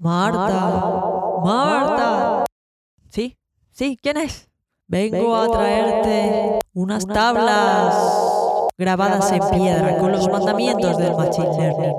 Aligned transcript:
Marta, 0.00 1.04
Marta. 1.44 2.46
Sí, 3.10 3.36
sí, 3.70 3.98
¿quién 4.00 4.16
es? 4.16 4.48
Vengo 4.86 5.36
a 5.36 5.50
traerte 5.50 6.58
unas 6.72 7.06
tablas 7.06 7.94
grabadas 8.78 9.30
en 9.30 9.40
piedra 9.50 9.98
con 9.98 10.10
los 10.10 10.26
mandamientos 10.30 10.96
del 10.96 11.14
Machine 11.14 11.54
Learning. 11.54 11.94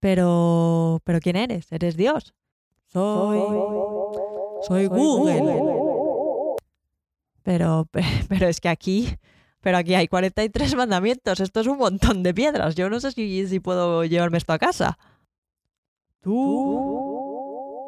Pero, 0.00 1.00
pero 1.02 1.18
¿quién 1.20 1.36
eres? 1.36 1.72
¿Eres 1.72 1.96
Dios? 1.96 2.34
Soy, 2.88 3.40
soy 4.68 4.86
Google. 4.86 5.64
Pero, 7.42 7.88
pero 8.28 8.48
es 8.48 8.60
que 8.60 8.68
aquí, 8.68 9.16
pero 9.62 9.78
aquí 9.78 9.94
hay 9.94 10.08
43 10.08 10.74
mandamientos. 10.74 11.40
Esto 11.40 11.60
es 11.60 11.66
un 11.66 11.78
montón 11.78 12.22
de 12.22 12.34
piedras. 12.34 12.74
Yo 12.74 12.90
no 12.90 13.00
sé 13.00 13.12
si, 13.12 13.46
si 13.48 13.60
puedo 13.60 14.04
llevarme 14.04 14.36
esto 14.36 14.52
a 14.52 14.58
casa. 14.58 14.98
Tú 16.20 17.09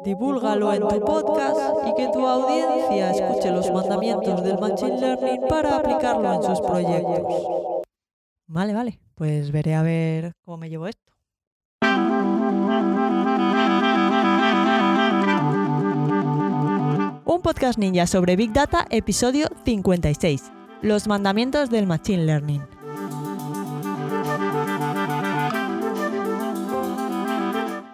Divúlgalo 0.03 0.73
en 0.73 0.81
tu 0.81 0.99
podcast 0.99 1.59
y 1.87 1.95
que 1.95 2.09
tu 2.09 2.27
audiencia 2.27 3.11
escuche 3.11 3.51
los 3.51 3.71
mandamientos 3.71 4.43
del 4.43 4.59
Machine 4.59 4.99
Learning 4.99 5.41
para 5.47 5.77
aplicarlo 5.77 6.33
en 6.33 6.43
sus 6.43 6.59
proyectos. 6.59 7.21
Vale, 8.47 8.73
vale, 8.73 8.99
pues 9.15 9.51
veré 9.51 9.75
a 9.75 9.81
ver 9.81 10.33
cómo 10.43 10.57
me 10.57 10.69
llevo 10.69 10.87
esto. 10.87 11.13
Un 17.25 17.41
podcast 17.41 17.79
ninja 17.79 18.05
sobre 18.05 18.35
Big 18.35 18.51
Data, 18.51 18.85
episodio 18.89 19.47
56. 19.63 20.51
Los 20.81 21.07
mandamientos 21.07 21.69
del 21.69 21.87
Machine 21.87 22.25
Learning. 22.25 22.61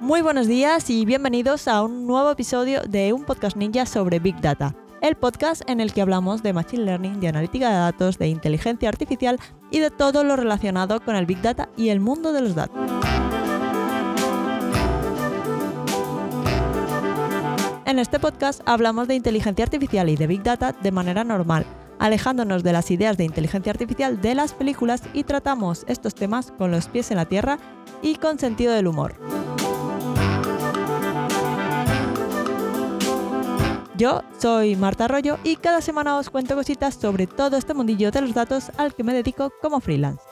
Muy 0.09 0.21
buenos 0.21 0.47
días 0.47 0.89
y 0.89 1.05
bienvenidos 1.05 1.67
a 1.67 1.83
un 1.83 2.07
nuevo 2.07 2.31
episodio 2.31 2.81
de 2.81 3.13
un 3.13 3.25
podcast 3.25 3.55
ninja 3.55 3.85
sobre 3.85 4.17
Big 4.17 4.41
Data, 4.41 4.75
el 5.01 5.13
podcast 5.13 5.61
en 5.69 5.79
el 5.79 5.93
que 5.93 6.01
hablamos 6.01 6.41
de 6.41 6.51
Machine 6.51 6.83
Learning, 6.83 7.19
de 7.19 7.27
analítica 7.27 7.69
de 7.69 7.75
datos, 7.75 8.17
de 8.17 8.27
inteligencia 8.27 8.89
artificial 8.89 9.39
y 9.69 9.77
de 9.77 9.91
todo 9.91 10.23
lo 10.23 10.35
relacionado 10.35 10.99
con 10.99 11.15
el 11.15 11.27
Big 11.27 11.43
Data 11.43 11.69
y 11.77 11.89
el 11.89 11.99
mundo 11.99 12.33
de 12.33 12.41
los 12.41 12.55
datos. 12.55 12.75
En 17.85 17.99
este 17.99 18.17
podcast 18.17 18.61
hablamos 18.65 19.07
de 19.07 19.13
inteligencia 19.13 19.63
artificial 19.63 20.09
y 20.09 20.15
de 20.15 20.25
Big 20.25 20.41
Data 20.41 20.71
de 20.71 20.91
manera 20.91 21.23
normal, 21.23 21.67
alejándonos 21.99 22.63
de 22.63 22.73
las 22.73 22.89
ideas 22.89 23.15
de 23.15 23.25
inteligencia 23.25 23.71
artificial 23.71 24.19
de 24.19 24.33
las 24.33 24.53
películas 24.53 25.03
y 25.13 25.23
tratamos 25.23 25.85
estos 25.87 26.15
temas 26.15 26.51
con 26.57 26.71
los 26.71 26.87
pies 26.87 27.11
en 27.11 27.17
la 27.17 27.25
tierra 27.25 27.59
y 28.01 28.15
con 28.15 28.39
sentido 28.39 28.73
del 28.73 28.87
humor. 28.87 29.13
Yo 33.99 34.21
soy 34.37 34.77
Marta 34.77 35.03
Arroyo 35.03 35.37
y 35.43 35.57
cada 35.57 35.81
semana 35.81 36.15
os 36.17 36.29
cuento 36.29 36.55
cositas 36.55 36.95
sobre 36.95 37.27
todo 37.27 37.57
este 37.57 37.73
mundillo 37.73 38.11
de 38.11 38.21
los 38.21 38.33
datos 38.33 38.71
al 38.77 38.95
que 38.95 39.03
me 39.03 39.13
dedico 39.13 39.51
como 39.61 39.81
freelance. 39.81 40.23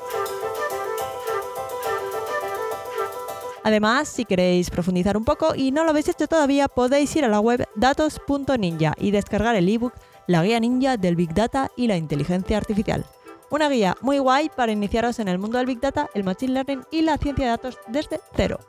Además, 3.65 4.07
si 4.07 4.23
queréis 4.23 4.69
profundizar 4.69 5.17
un 5.17 5.25
poco 5.25 5.53
y 5.53 5.73
no 5.73 5.83
lo 5.83 5.89
habéis 5.89 6.07
hecho 6.07 6.27
todavía, 6.27 6.69
podéis 6.69 7.13
ir 7.17 7.25
a 7.25 7.27
la 7.27 7.41
web 7.41 7.67
datos.ninja 7.75 8.93
y 8.97 9.11
descargar 9.11 9.57
el 9.57 9.67
ebook 9.67 9.93
La 10.27 10.43
guía 10.43 10.61
ninja 10.61 10.95
del 10.95 11.17
Big 11.17 11.33
Data 11.33 11.69
y 11.75 11.88
la 11.88 11.97
inteligencia 11.97 12.55
artificial. 12.55 13.05
Una 13.49 13.67
guía 13.67 13.97
muy 13.99 14.19
guay 14.19 14.47
para 14.47 14.71
iniciaros 14.71 15.19
en 15.19 15.27
el 15.27 15.39
mundo 15.39 15.57
del 15.57 15.67
Big 15.67 15.81
Data, 15.81 16.09
el 16.13 16.23
Machine 16.23 16.53
Learning 16.53 16.83
y 16.89 17.01
la 17.01 17.17
ciencia 17.17 17.43
de 17.43 17.51
datos 17.51 17.77
desde 17.89 18.21
cero. 18.33 18.59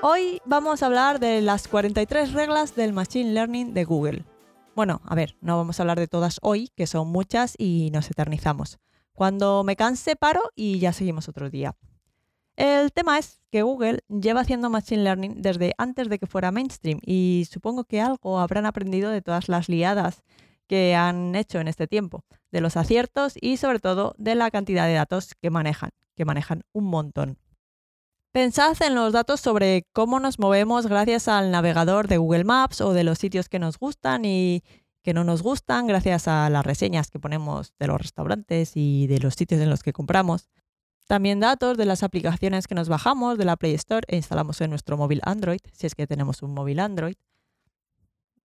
Hoy 0.00 0.40
vamos 0.44 0.82
a 0.82 0.86
hablar 0.86 1.18
de 1.18 1.42
las 1.42 1.66
43 1.66 2.32
reglas 2.32 2.76
del 2.76 2.92
Machine 2.92 3.32
Learning 3.32 3.74
de 3.74 3.84
Google. 3.84 4.24
Bueno, 4.76 5.00
a 5.04 5.16
ver, 5.16 5.36
no 5.40 5.56
vamos 5.56 5.80
a 5.80 5.82
hablar 5.82 5.98
de 5.98 6.06
todas 6.06 6.38
hoy, 6.40 6.70
que 6.76 6.86
son 6.86 7.08
muchas 7.08 7.56
y 7.58 7.90
nos 7.92 8.08
eternizamos. 8.08 8.78
Cuando 9.12 9.64
me 9.64 9.74
canse 9.74 10.14
paro 10.14 10.52
y 10.54 10.78
ya 10.78 10.92
seguimos 10.92 11.28
otro 11.28 11.50
día. 11.50 11.74
El 12.54 12.92
tema 12.92 13.18
es 13.18 13.40
que 13.50 13.62
Google 13.62 14.04
lleva 14.08 14.42
haciendo 14.42 14.70
Machine 14.70 15.02
Learning 15.02 15.42
desde 15.42 15.74
antes 15.78 16.08
de 16.08 16.20
que 16.20 16.28
fuera 16.28 16.52
mainstream 16.52 17.00
y 17.04 17.48
supongo 17.50 17.82
que 17.82 18.00
algo 18.00 18.38
habrán 18.38 18.66
aprendido 18.66 19.10
de 19.10 19.20
todas 19.20 19.48
las 19.48 19.68
liadas 19.68 20.22
que 20.68 20.94
han 20.94 21.34
hecho 21.34 21.58
en 21.58 21.66
este 21.66 21.88
tiempo, 21.88 22.24
de 22.52 22.60
los 22.60 22.76
aciertos 22.76 23.34
y 23.40 23.56
sobre 23.56 23.80
todo 23.80 24.14
de 24.16 24.36
la 24.36 24.52
cantidad 24.52 24.86
de 24.86 24.94
datos 24.94 25.34
que 25.34 25.50
manejan, 25.50 25.90
que 26.14 26.24
manejan 26.24 26.62
un 26.72 26.84
montón. 26.84 27.36
Pensad 28.32 28.76
en 28.82 28.94
los 28.94 29.14
datos 29.14 29.40
sobre 29.40 29.86
cómo 29.92 30.20
nos 30.20 30.38
movemos 30.38 30.86
gracias 30.86 31.28
al 31.28 31.50
navegador 31.50 32.08
de 32.08 32.18
Google 32.18 32.44
Maps 32.44 32.82
o 32.82 32.92
de 32.92 33.02
los 33.02 33.18
sitios 33.18 33.48
que 33.48 33.58
nos 33.58 33.78
gustan 33.78 34.26
y 34.26 34.62
que 35.02 35.14
no 35.14 35.24
nos 35.24 35.42
gustan 35.42 35.86
gracias 35.86 36.28
a 36.28 36.50
las 36.50 36.66
reseñas 36.66 37.10
que 37.10 37.18
ponemos 37.18 37.72
de 37.78 37.86
los 37.86 37.98
restaurantes 37.98 38.72
y 38.74 39.06
de 39.06 39.18
los 39.20 39.34
sitios 39.34 39.62
en 39.62 39.70
los 39.70 39.82
que 39.82 39.94
compramos. 39.94 40.50
También 41.06 41.40
datos 41.40 41.78
de 41.78 41.86
las 41.86 42.02
aplicaciones 42.02 42.66
que 42.66 42.74
nos 42.74 42.90
bajamos 42.90 43.38
de 43.38 43.46
la 43.46 43.56
Play 43.56 43.72
Store 43.72 44.04
e 44.08 44.16
instalamos 44.16 44.60
en 44.60 44.68
nuestro 44.68 44.98
móvil 44.98 45.22
Android, 45.24 45.60
si 45.72 45.86
es 45.86 45.94
que 45.94 46.06
tenemos 46.06 46.42
un 46.42 46.52
móvil 46.52 46.80
Android. 46.80 47.16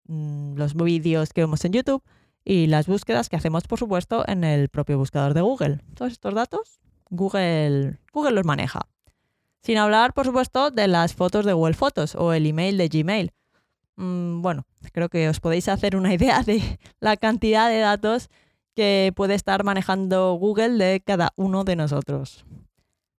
Mm, 0.05 0.55
los 0.55 0.75
vídeos 0.75 1.33
que 1.33 1.41
vemos 1.41 1.65
en 1.65 1.73
YouTube 1.73 2.03
y 2.45 2.67
las 2.67 2.87
búsquedas 2.87 3.27
que 3.27 3.35
hacemos, 3.35 3.67
por 3.67 3.79
supuesto, 3.79 4.23
en 4.27 4.45
el 4.45 4.69
propio 4.69 4.97
buscador 4.97 5.33
de 5.33 5.41
Google. 5.41 5.81
Todos 5.93 6.13
estos 6.13 6.33
datos, 6.33 6.79
Google, 7.09 7.99
Google 8.13 8.31
los 8.31 8.45
maneja. 8.45 8.87
Sin 9.63 9.77
hablar, 9.77 10.13
por 10.13 10.25
supuesto, 10.25 10.71
de 10.71 10.89
las 10.89 11.13
fotos 11.13 11.45
de 11.45 11.53
Google 11.53 11.73
Fotos 11.73 12.15
o 12.15 12.33
el 12.33 12.45
email 12.45 12.77
de 12.77 12.89
Gmail. 12.89 13.31
Mm, 13.95 14.41
bueno, 14.41 14.65
creo 14.91 15.07
que 15.07 15.29
os 15.29 15.39
podéis 15.39 15.69
hacer 15.69 15.95
una 15.95 16.13
idea 16.13 16.43
de 16.43 16.79
la 16.99 17.15
cantidad 17.15 17.69
de 17.69 17.79
datos 17.79 18.29
que 18.75 19.13
puede 19.15 19.35
estar 19.35 19.63
manejando 19.63 20.33
Google 20.33 20.83
de 20.83 20.99
cada 20.99 21.31
uno 21.37 21.63
de 21.63 21.77
nosotros. 21.77 22.45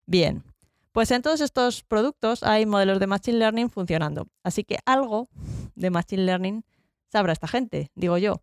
Bien, 0.05 0.45
pues 0.93 1.11
en 1.13 1.23
todos 1.23 1.41
estos 1.41 1.83
productos 1.83 2.43
hay 2.43 2.67
modelos 2.67 3.01
de 3.01 3.07
Machine 3.07 3.39
Learning 3.39 3.71
funcionando. 3.71 4.29
Así 4.43 4.65
que 4.65 4.79
algo 4.85 5.29
de 5.75 5.89
Machine 5.89 6.25
Learning 6.25 6.63
sabrá 7.11 7.33
esta 7.33 7.49
gente, 7.49 7.91
digo 7.95 8.19
yo. 8.19 8.43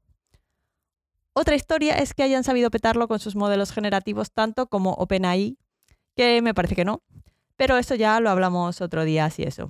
Otra 1.34 1.56
historia 1.56 1.96
es 2.00 2.16
que 2.16 2.24
hayan 2.24 2.44
sabido 2.44 2.72
petarlo 2.72 3.08
con 3.08 3.20
sus 3.20 3.36
modelos 3.36 3.72
generativos 3.72 4.32
tanto 4.32 4.66
como 4.68 4.94
OpenAI, 4.94 5.60
que 6.16 6.42
me 6.42 6.54
parece 6.54 6.76
que 6.76 6.84
no, 6.84 7.04
pero 7.62 7.78
eso 7.78 7.94
ya 7.94 8.20
lo 8.20 8.32
hablamos 8.32 8.82
otro 8.82 9.04
día, 9.04 9.26
así 9.26 9.44
eso. 9.44 9.70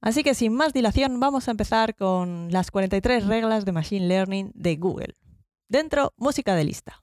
Así 0.00 0.24
que 0.24 0.34
sin 0.34 0.52
más 0.52 0.72
dilación, 0.72 1.20
vamos 1.20 1.46
a 1.46 1.52
empezar 1.52 1.94
con 1.94 2.48
las 2.50 2.72
43 2.72 3.24
reglas 3.28 3.64
de 3.64 3.70
Machine 3.70 4.08
Learning 4.08 4.50
de 4.52 4.74
Google. 4.74 5.14
Dentro, 5.68 6.12
música 6.16 6.56
de 6.56 6.64
lista. 6.64 6.98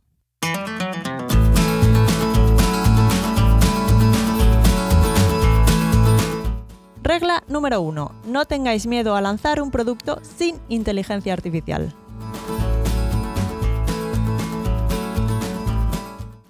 Regla 7.01 7.45
número 7.47 7.80
1. 7.80 8.22
No 8.25 8.44
tengáis 8.44 8.85
miedo 8.85 9.16
a 9.16 9.22
lanzar 9.22 9.62
un 9.62 9.72
producto 9.72 10.19
sin 10.24 10.59
inteligencia 10.68 11.31
artificial. 11.31 11.95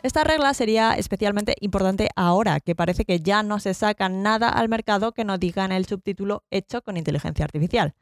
Esta 0.03 0.25
regla 0.25 0.53
sería 0.53 0.95
especialmente 0.95 1.55
importante 1.61 2.09
ahora, 2.17 2.59
que 2.59 2.75
parece 2.75 3.05
que 3.05 3.21
ya 3.21 3.41
no 3.41 3.61
se 3.61 3.73
saca 3.73 4.09
nada 4.09 4.49
al 4.49 4.67
mercado 4.67 5.13
que 5.13 5.23
no 5.23 5.37
diga 5.37 5.63
en 5.63 5.71
el 5.71 5.85
subtítulo 5.85 6.43
hecho 6.51 6.81
con 6.81 6.97
inteligencia 6.97 7.45
artificial. 7.45 7.93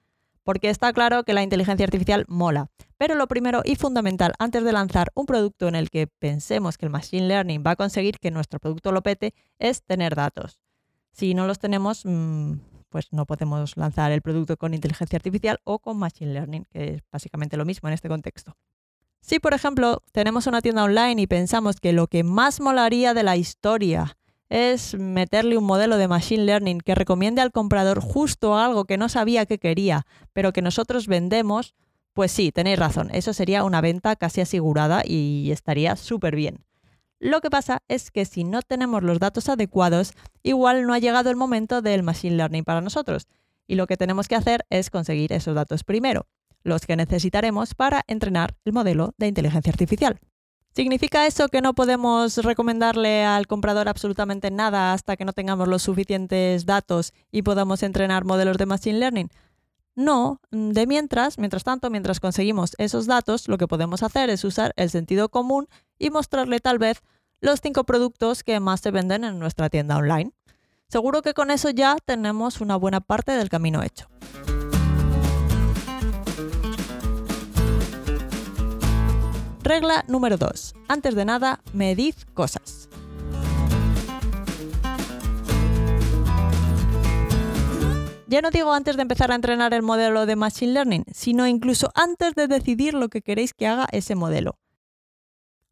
Porque 0.44 0.72
está 0.72 0.92
claro 0.94 1.24
que 1.24 1.34
la 1.34 1.44
inteligencia 1.44 1.86
artificial 1.86 2.26
mola, 2.28 2.72
pero 2.98 3.14
lo 3.14 3.28
primero 3.28 3.62
y 3.64 3.76
fundamental 3.76 4.34
antes 4.40 4.64
de 4.64 4.72
lanzar 4.72 5.12
un 5.14 5.28
producto 5.28 5.68
en 5.68 5.76
el 5.76 5.92
que 5.92 6.08
pensemos 6.08 6.80
que 6.80 6.88
el 6.88 6.92
Machine 6.92 7.28
Learning 7.28 7.64
va 7.64 7.72
a 7.72 7.76
conseguir 7.76 8.18
que 8.18 8.32
nuestro 8.32 8.60
producto 8.60 8.92
lo 8.92 9.04
pete 9.04 9.36
es 9.60 9.84
tener 9.84 10.16
datos. 10.16 10.60
Si 11.12 11.36
no 11.36 11.46
los 11.46 11.60
tenemos, 11.60 12.02
mm, 12.04 12.54
pues 12.90 13.14
no 13.14 13.28
podemos 13.28 13.78
lanzar 13.78 14.12
el 14.12 14.24
producto 14.24 14.58
con 14.58 14.74
inteligencia 14.74 15.18
artificial 15.18 15.60
o 15.66 15.78
con 15.78 16.00
Machine 16.00 16.34
Learning, 16.34 16.66
que 16.72 16.96
es 16.96 17.02
básicamente 17.12 17.58
lo 17.58 17.66
mismo 17.66 17.90
en 17.90 17.94
este 17.94 18.10
contexto. 18.10 18.58
Si, 19.22 19.40
por 19.40 19.54
ejemplo, 19.54 20.04
tenemos 20.12 20.48
una 20.48 20.62
tienda 20.62 20.84
online 20.84 21.22
y 21.22 21.28
pensamos 21.28 21.80
que 21.80 21.94
lo 21.94 22.08
que 22.08 22.24
más 22.24 22.60
molaría 22.60 23.14
de 23.14 23.24
la 23.24 23.38
historia 23.38 24.18
es 24.50 24.96
meterle 24.96 25.58
un 25.58 25.64
modelo 25.64 25.98
de 25.98 26.10
Machine 26.10 26.44
Learning 26.44 26.82
que 26.82 26.96
recomiende 26.96 27.42
al 27.42 27.52
comprador 27.52 28.02
justo 28.02 28.58
algo 28.58 28.84
que 28.84 28.98
no 28.98 29.08
sabía 29.08 29.46
que 29.46 29.60
quería, 29.60 30.06
pero 30.34 30.52
que 30.52 30.62
nosotros 30.62 31.08
vendemos, 31.08 31.76
pues 32.14 32.32
sí, 32.32 32.52
tenéis 32.52 32.78
razón, 32.78 33.10
eso 33.14 33.32
sería 33.32 33.64
una 33.64 33.80
venta 33.80 34.18
casi 34.18 34.42
asegurada 34.42 35.04
y 35.06 35.50
estaría 35.52 35.96
súper 35.96 36.36
bien. 36.36 36.66
Lo 37.20 37.40
que 37.40 37.52
pasa 37.52 37.84
es 37.88 38.12
que 38.12 38.26
si 38.26 38.44
no 38.44 38.62
tenemos 38.64 39.04
los 39.04 39.20
datos 39.20 39.48
adecuados, 39.48 40.12
igual 40.44 40.86
no 40.86 40.94
ha 40.94 41.00
llegado 41.00 41.30
el 41.30 41.36
momento 41.38 41.82
del 41.82 42.04
Machine 42.04 42.36
Learning 42.36 42.66
para 42.66 42.82
nosotros. 42.82 43.28
Y 43.68 43.76
lo 43.76 43.88
que 43.88 43.96
tenemos 43.96 44.28
que 44.28 44.36
hacer 44.36 44.66
es 44.70 44.90
conseguir 44.90 45.32
esos 45.32 45.56
datos 45.56 45.84
primero 45.84 46.26
los 46.64 46.86
que 46.86 46.96
necesitaremos 46.96 47.76
para 47.76 48.04
entrenar 48.08 48.56
el 48.66 48.74
modelo 48.74 49.14
de 49.18 49.28
inteligencia 49.28 49.72
artificial. 49.72 50.20
¿Significa 50.74 51.28
eso 51.28 51.50
que 51.50 51.62
no 51.62 51.74
podemos 51.74 52.38
recomendarle 52.38 53.26
al 53.26 53.46
comprador 53.46 53.90
absolutamente 53.90 54.52
nada 54.52 54.94
hasta 54.94 55.18
que 55.18 55.26
no 55.26 55.34
tengamos 55.34 55.68
los 55.68 55.84
suficientes 55.84 56.66
datos 56.66 57.14
y 57.30 57.42
podamos 57.42 57.84
entrenar 57.84 58.24
modelos 58.24 58.58
de 58.58 58.66
Machine 58.66 59.00
Learning? 59.00 59.30
No, 59.96 60.40
de 60.52 60.88
mientras, 60.88 61.38
mientras 61.38 61.66
tanto, 61.66 61.90
mientras 61.90 62.22
conseguimos 62.22 62.76
esos 62.78 63.06
datos, 63.06 63.50
lo 63.50 63.58
que 63.58 63.68
podemos 63.68 64.02
hacer 64.02 64.30
es 64.30 64.46
usar 64.46 64.72
el 64.78 64.90
sentido 64.90 65.28
común 65.28 65.68
y 66.00 66.10
mostrarle 66.10 66.60
tal 66.60 66.80
vez 66.80 67.02
los 67.42 67.60
cinco 67.60 67.84
productos 67.84 68.44
que 68.44 68.60
más 68.62 68.80
se 68.80 68.92
venden 68.92 69.26
en 69.26 69.40
nuestra 69.40 69.70
tienda 69.70 69.98
online. 69.98 70.32
Seguro 70.88 71.22
que 71.22 71.34
con 71.34 71.52
eso 71.52 71.70
ya 71.70 71.98
tenemos 72.06 72.62
una 72.62 72.78
buena 72.78 73.02
parte 73.02 73.34
del 73.34 73.50
camino 73.50 73.84
hecho. 73.84 74.11
Regla 79.64 80.04
número 80.08 80.38
2. 80.38 80.74
Antes 80.88 81.16
de 81.16 81.26
nada, 81.26 81.62
medid 81.74 82.16
cosas. 82.34 82.90
Ya 88.28 88.42
no 88.42 88.50
digo 88.50 88.74
antes 88.74 88.96
de 88.96 89.02
empezar 89.02 89.32
a 89.32 89.36
entrenar 89.36 89.74
el 89.74 89.82
modelo 89.82 90.26
de 90.26 90.36
Machine 90.36 90.72
Learning, 90.72 91.04
sino 91.14 91.48
incluso 91.48 91.92
antes 91.96 92.34
de 92.34 92.48
decidir 92.48 92.94
lo 92.94 93.10
que 93.10 93.22
queréis 93.22 93.54
que 93.54 93.68
haga 93.68 93.88
ese 93.92 94.16
modelo. 94.16 94.58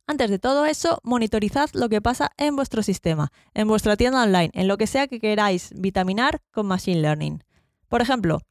Antes 0.05 0.29
de 0.29 0.39
todo 0.39 0.65
eso, 0.65 0.99
monitorizad 1.03 1.69
lo 1.73 1.87
que 1.87 2.01
pasa 2.01 2.31
en 2.37 2.55
vuestro 2.55 2.83
sistema, 2.83 3.31
en 3.53 3.67
vuestra 3.67 3.95
tienda 3.95 4.23
online, 4.23 4.49
en 4.53 4.67
lo 4.67 4.77
que 4.77 4.87
sea 4.87 5.07
que 5.07 5.19
queráis 5.19 5.71
vitaminar 5.75 6.41
con 6.51 6.65
Machine 6.65 7.01
Learning. 7.01 7.43
Por 7.87 8.01
ejemplo, 8.01 8.41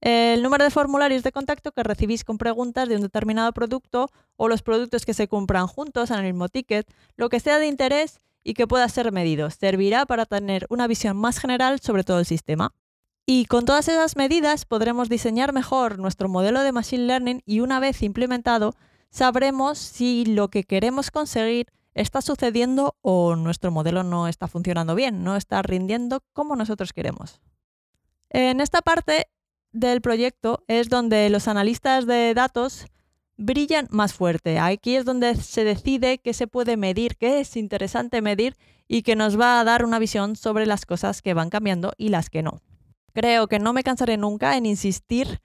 el 0.00 0.42
número 0.42 0.64
de 0.64 0.70
formularios 0.70 1.22
de 1.22 1.32
contacto 1.32 1.72
que 1.72 1.82
recibís 1.82 2.24
con 2.24 2.38
preguntas 2.38 2.88
de 2.88 2.96
un 2.96 3.02
determinado 3.02 3.52
producto 3.52 4.10
o 4.36 4.48
los 4.48 4.62
productos 4.62 5.04
que 5.04 5.14
se 5.14 5.28
compran 5.28 5.66
juntos 5.66 6.10
en 6.10 6.18
el 6.18 6.32
mismo 6.32 6.48
ticket, 6.48 6.90
lo 7.16 7.28
que 7.28 7.40
sea 7.40 7.58
de 7.58 7.66
interés 7.66 8.18
y 8.42 8.54
que 8.54 8.66
pueda 8.66 8.88
ser 8.88 9.12
medido, 9.12 9.50
servirá 9.50 10.06
para 10.06 10.24
tener 10.24 10.66
una 10.70 10.86
visión 10.86 11.16
más 11.16 11.38
general 11.38 11.80
sobre 11.80 12.04
todo 12.04 12.18
el 12.18 12.26
sistema. 12.26 12.72
Y 13.26 13.44
con 13.44 13.64
todas 13.64 13.88
esas 13.88 14.16
medidas 14.16 14.64
podremos 14.64 15.08
diseñar 15.08 15.52
mejor 15.52 15.98
nuestro 15.98 16.28
modelo 16.28 16.62
de 16.62 16.72
Machine 16.72 17.04
Learning 17.04 17.42
y 17.44 17.60
una 17.60 17.78
vez 17.78 18.02
implementado, 18.02 18.74
sabremos 19.10 19.78
si 19.78 20.24
lo 20.24 20.48
que 20.48 20.64
queremos 20.64 21.10
conseguir 21.10 21.66
está 21.94 22.22
sucediendo 22.22 22.96
o 23.02 23.36
nuestro 23.36 23.70
modelo 23.70 24.02
no 24.02 24.26
está 24.28 24.48
funcionando 24.48 24.94
bien, 24.94 25.22
no 25.22 25.36
está 25.36 25.60
rindiendo 25.62 26.22
como 26.32 26.56
nosotros 26.56 26.92
queremos. 26.92 27.40
En 28.30 28.60
esta 28.60 28.80
parte 28.80 29.26
del 29.72 30.00
proyecto 30.00 30.64
es 30.68 30.88
donde 30.88 31.30
los 31.30 31.48
analistas 31.48 32.06
de 32.06 32.34
datos 32.34 32.86
brillan 33.36 33.88
más 33.90 34.12
fuerte. 34.12 34.58
Aquí 34.58 34.96
es 34.96 35.04
donde 35.04 35.34
se 35.34 35.64
decide 35.64 36.18
qué 36.18 36.34
se 36.34 36.46
puede 36.46 36.76
medir, 36.76 37.16
qué 37.16 37.40
es 37.40 37.56
interesante 37.56 38.20
medir 38.20 38.56
y 38.86 39.02
que 39.02 39.16
nos 39.16 39.40
va 39.40 39.60
a 39.60 39.64
dar 39.64 39.84
una 39.84 39.98
visión 39.98 40.36
sobre 40.36 40.66
las 40.66 40.84
cosas 40.84 41.22
que 41.22 41.34
van 41.34 41.50
cambiando 41.50 41.92
y 41.96 42.08
las 42.08 42.28
que 42.28 42.42
no. 42.42 42.60
Creo 43.12 43.48
que 43.48 43.58
no 43.58 43.72
me 43.72 43.82
cansaré 43.82 44.16
nunca 44.16 44.56
en 44.56 44.66
insistir 44.66 45.40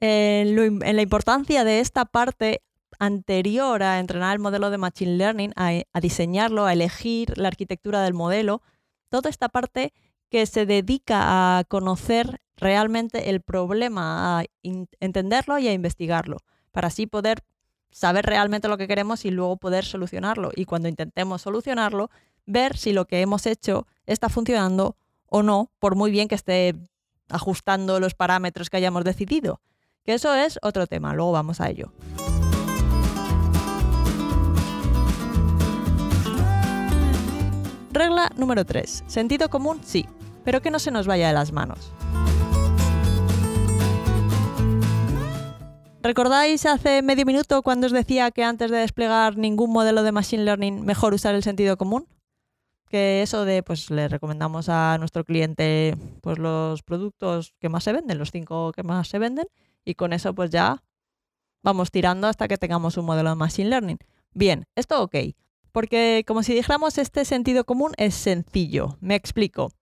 en, 0.00 0.78
la 0.80 1.02
importancia 1.02 1.64
de 1.64 1.80
esta 1.80 2.04
parte 2.04 2.62
anterior 2.98 3.82
a 3.82 4.00
entrenar 4.00 4.34
el 4.34 4.40
modelo 4.40 4.70
de 4.70 4.78
Machine 4.78 5.16
Learning, 5.16 5.52
a 5.56 6.00
diseñarlo, 6.00 6.64
a 6.66 6.72
elegir 6.72 7.38
la 7.38 7.48
arquitectura 7.48 8.02
del 8.02 8.14
modelo, 8.14 8.62
toda 9.08 9.30
esta 9.30 9.48
parte 9.48 9.92
que 10.30 10.44
se 10.46 10.66
dedica 10.66 11.58
a 11.58 11.64
conocer 11.64 12.40
realmente 12.58 13.30
el 13.30 13.40
problema, 13.40 14.40
a 14.40 14.44
entenderlo 14.62 15.58
y 15.58 15.68
a 15.68 15.72
investigarlo, 15.72 16.38
para 16.72 16.88
así 16.88 17.06
poder 17.06 17.42
saber 17.90 18.26
realmente 18.26 18.68
lo 18.68 18.76
que 18.76 18.88
queremos 18.88 19.24
y 19.24 19.30
luego 19.30 19.56
poder 19.56 19.84
solucionarlo. 19.84 20.50
Y 20.54 20.66
cuando 20.66 20.88
intentemos 20.88 21.42
solucionarlo, 21.42 22.10
ver 22.44 22.76
si 22.76 22.92
lo 22.92 23.06
que 23.06 23.20
hemos 23.20 23.46
hecho 23.46 23.86
está 24.06 24.28
funcionando 24.28 24.96
o 25.26 25.42
no, 25.42 25.70
por 25.78 25.94
muy 25.94 26.10
bien 26.10 26.28
que 26.28 26.34
esté 26.34 26.74
ajustando 27.28 28.00
los 28.00 28.14
parámetros 28.14 28.70
que 28.70 28.76
hayamos 28.76 29.04
decidido. 29.04 29.60
Que 30.04 30.14
eso 30.14 30.34
es 30.34 30.58
otro 30.62 30.86
tema, 30.86 31.14
luego 31.14 31.32
vamos 31.32 31.60
a 31.60 31.68
ello. 31.68 31.92
Regla 37.90 38.30
número 38.36 38.64
3. 38.64 39.04
Sentido 39.06 39.48
común, 39.50 39.80
sí, 39.84 40.06
pero 40.44 40.62
que 40.62 40.70
no 40.70 40.78
se 40.78 40.90
nos 40.90 41.06
vaya 41.06 41.28
de 41.28 41.34
las 41.34 41.52
manos. 41.52 41.92
¿Recordáis 46.00 46.64
hace 46.64 47.02
medio 47.02 47.26
minuto 47.26 47.62
cuando 47.62 47.86
os 47.88 47.92
decía 47.92 48.30
que 48.30 48.44
antes 48.44 48.70
de 48.70 48.78
desplegar 48.78 49.36
ningún 49.36 49.72
modelo 49.72 50.04
de 50.04 50.12
Machine 50.12 50.44
Learning 50.44 50.84
mejor 50.84 51.12
usar 51.12 51.34
el 51.34 51.42
sentido 51.42 51.76
común? 51.76 52.06
Que 52.88 53.20
eso 53.22 53.44
de, 53.44 53.64
pues 53.64 53.90
le 53.90 54.06
recomendamos 54.06 54.68
a 54.68 54.96
nuestro 54.98 55.24
cliente 55.24 55.96
pues 56.22 56.38
los 56.38 56.82
productos 56.82 57.52
que 57.58 57.68
más 57.68 57.82
se 57.82 57.92
venden, 57.92 58.16
los 58.16 58.30
cinco 58.30 58.72
que 58.72 58.84
más 58.84 59.08
se 59.08 59.18
venden, 59.18 59.46
y 59.84 59.94
con 59.94 60.12
eso 60.12 60.34
pues 60.34 60.50
ya 60.50 60.84
vamos 61.62 61.90
tirando 61.90 62.28
hasta 62.28 62.46
que 62.46 62.58
tengamos 62.58 62.96
un 62.96 63.04
modelo 63.04 63.30
de 63.30 63.34
Machine 63.34 63.68
Learning. 63.68 63.98
Bien, 64.32 64.66
esto 64.76 65.02
ok, 65.02 65.16
porque 65.72 66.24
como 66.28 66.44
si 66.44 66.54
dijéramos 66.54 66.96
este 66.98 67.24
sentido 67.24 67.64
común 67.64 67.92
es 67.96 68.14
sencillo. 68.14 68.96
Me 69.00 69.16
explico. 69.16 69.72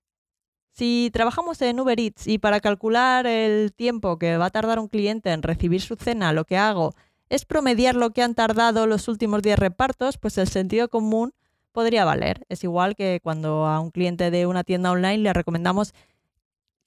Si 0.77 1.09
trabajamos 1.11 1.63
en 1.63 1.81
Uber 1.81 1.99
Eats 1.99 2.27
y 2.27 2.37
para 2.37 2.61
calcular 2.61 3.27
el 3.27 3.73
tiempo 3.73 4.19
que 4.19 4.37
va 4.37 4.47
a 4.47 4.51
tardar 4.51 4.79
un 4.79 4.89
cliente 4.89 5.33
en 5.33 5.43
recibir 5.43 5.81
su 5.81 5.97
cena, 5.97 6.35
lo 6.35 6.45
que 6.45 6.59
hago 6.59 6.95
es 7.31 7.47
promediar 7.47 7.95
lo 7.95 8.11
que 8.11 8.23
han 8.23 8.35
tardado 8.35 8.87
los 8.87 9.09
últimos 9.09 9.41
10 9.41 9.59
repartos, 9.59 10.19
pues 10.19 10.37
el 10.37 10.49
sentido 10.49 10.91
común 10.91 11.33
podría 11.73 12.05
valer. 12.05 12.45
Es 12.51 12.63
igual 12.63 12.95
que 12.95 13.21
cuando 13.23 13.65
a 13.65 13.81
un 13.81 13.91
cliente 13.91 14.31
de 14.31 14.45
una 14.45 14.65
tienda 14.65 14.91
online 14.91 15.17
le 15.17 15.33
recomendamos 15.33 15.95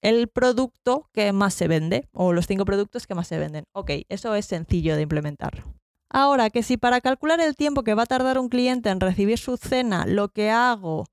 el 0.03 0.27
producto 0.27 1.09
que 1.11 1.33
más 1.33 1.55
se 1.55 1.67
vende 1.67 2.07
o 2.13 2.31
los 2.31 2.45
cinco 2.45 2.65
productos 2.65 3.07
que 3.07 3.15
más 3.15 3.27
se 3.27 3.39
venden. 3.39 3.65
Ok, 3.71 3.89
eso 4.07 4.35
es 4.35 4.45
sencillo 4.45 4.97
de 4.97 5.01
implementar. 5.01 5.63
Ahora 6.11 6.51
que 6.51 6.61
si 6.61 6.77
para 6.77 7.01
calcular 7.01 7.41
el 7.41 7.55
tiempo 7.55 7.81
que 7.81 7.95
va 7.95 8.03
a 8.03 8.05
tardar 8.05 8.37
un 8.37 8.49
cliente 8.49 8.91
en 8.91 8.99
recibir 8.99 9.39
su 9.39 9.57
cena, 9.57 10.05
lo 10.05 10.27
que 10.27 10.51
hago 10.51 11.07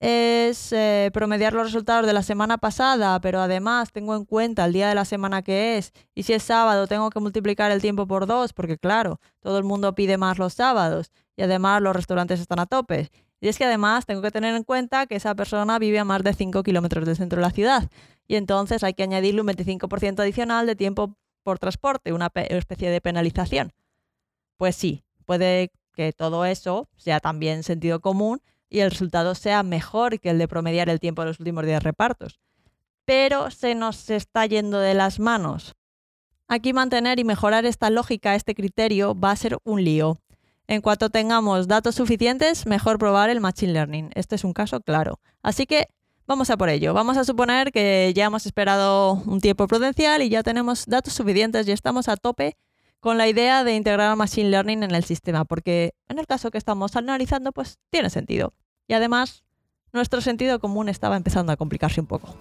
es 0.00 0.72
eh, 0.72 1.10
promediar 1.12 1.52
los 1.52 1.66
resultados 1.66 2.06
de 2.06 2.12
la 2.12 2.22
semana 2.22 2.58
pasada, 2.58 3.20
pero 3.20 3.40
además 3.40 3.90
tengo 3.92 4.14
en 4.14 4.24
cuenta 4.24 4.64
el 4.64 4.72
día 4.72 4.88
de 4.88 4.94
la 4.94 5.04
semana 5.04 5.42
que 5.42 5.76
es, 5.76 5.92
y 6.14 6.22
si 6.22 6.32
es 6.32 6.42
sábado 6.42 6.86
tengo 6.86 7.10
que 7.10 7.20
multiplicar 7.20 7.72
el 7.72 7.80
tiempo 7.80 8.06
por 8.06 8.26
dos, 8.26 8.52
porque 8.52 8.78
claro, 8.78 9.20
todo 9.40 9.58
el 9.58 9.64
mundo 9.64 9.94
pide 9.94 10.16
más 10.16 10.38
los 10.38 10.54
sábados, 10.54 11.10
y 11.36 11.42
además 11.42 11.82
los 11.82 11.96
restaurantes 11.96 12.40
están 12.40 12.60
a 12.60 12.66
tope. 12.66 13.10
Y 13.40 13.48
es 13.48 13.58
que 13.58 13.64
además 13.64 14.06
tengo 14.06 14.22
que 14.22 14.30
tener 14.30 14.54
en 14.54 14.64
cuenta 14.64 15.06
que 15.06 15.16
esa 15.16 15.34
persona 15.34 15.78
vive 15.78 15.98
a 15.98 16.04
más 16.04 16.22
de 16.24 16.32
5 16.32 16.62
kilómetros 16.62 17.04
del 17.06 17.16
centro 17.16 17.36
de 17.40 17.46
la 17.46 17.50
ciudad, 17.52 17.90
y 18.28 18.36
entonces 18.36 18.84
hay 18.84 18.94
que 18.94 19.02
añadirle 19.02 19.40
un 19.40 19.48
25% 19.48 20.20
adicional 20.20 20.66
de 20.66 20.76
tiempo 20.76 21.16
por 21.42 21.58
transporte, 21.58 22.12
una 22.12 22.30
especie 22.34 22.90
de 22.90 23.00
penalización. 23.00 23.72
Pues 24.58 24.76
sí, 24.76 25.04
puede 25.24 25.72
que 25.94 26.12
todo 26.12 26.44
eso 26.44 26.88
sea 26.96 27.18
también 27.20 27.62
sentido 27.62 28.00
común, 28.00 28.40
y 28.70 28.80
el 28.80 28.90
resultado 28.90 29.34
sea 29.34 29.62
mejor 29.62 30.20
que 30.20 30.30
el 30.30 30.38
de 30.38 30.48
promediar 30.48 30.88
el 30.88 31.00
tiempo 31.00 31.22
de 31.22 31.28
los 31.28 31.40
últimos 31.40 31.64
10 31.64 31.82
repartos. 31.82 32.38
Pero 33.04 33.50
se 33.50 33.74
nos 33.74 34.10
está 34.10 34.46
yendo 34.46 34.78
de 34.78 34.94
las 34.94 35.18
manos. 35.18 35.74
Aquí 36.46 36.72
mantener 36.72 37.18
y 37.18 37.24
mejorar 37.24 37.66
esta 37.66 37.90
lógica, 37.90 38.34
este 38.34 38.54
criterio, 38.54 39.18
va 39.18 39.30
a 39.30 39.36
ser 39.36 39.58
un 39.64 39.84
lío. 39.84 40.18
En 40.66 40.82
cuanto 40.82 41.08
tengamos 41.08 41.68
datos 41.68 41.94
suficientes, 41.94 42.66
mejor 42.66 42.98
probar 42.98 43.30
el 43.30 43.40
Machine 43.40 43.72
Learning. 43.72 44.10
Este 44.14 44.34
es 44.34 44.44
un 44.44 44.52
caso 44.52 44.80
claro. 44.80 45.18
Así 45.42 45.66
que 45.66 45.88
vamos 46.26 46.50
a 46.50 46.56
por 46.58 46.68
ello. 46.68 46.92
Vamos 46.92 47.16
a 47.16 47.24
suponer 47.24 47.72
que 47.72 48.12
ya 48.14 48.26
hemos 48.26 48.44
esperado 48.44 49.14
un 49.26 49.40
tiempo 49.40 49.66
prudencial 49.66 50.22
y 50.22 50.28
ya 50.28 50.42
tenemos 50.42 50.84
datos 50.86 51.14
suficientes 51.14 51.66
y 51.66 51.72
estamos 51.72 52.08
a 52.08 52.16
tope 52.16 52.56
con 53.00 53.18
la 53.18 53.28
idea 53.28 53.64
de 53.64 53.74
integrar 53.74 54.16
Machine 54.16 54.50
Learning 54.50 54.82
en 54.82 54.94
el 54.94 55.04
sistema, 55.04 55.44
porque 55.44 55.92
en 56.08 56.18
el 56.18 56.26
caso 56.26 56.50
que 56.50 56.58
estamos 56.58 56.96
analizando, 56.96 57.52
pues 57.52 57.78
tiene 57.90 58.10
sentido. 58.10 58.54
Y 58.86 58.94
además, 58.94 59.44
nuestro 59.92 60.20
sentido 60.20 60.58
común 60.58 60.88
estaba 60.88 61.16
empezando 61.16 61.52
a 61.52 61.56
complicarse 61.56 62.00
un 62.00 62.06
poco. 62.06 62.34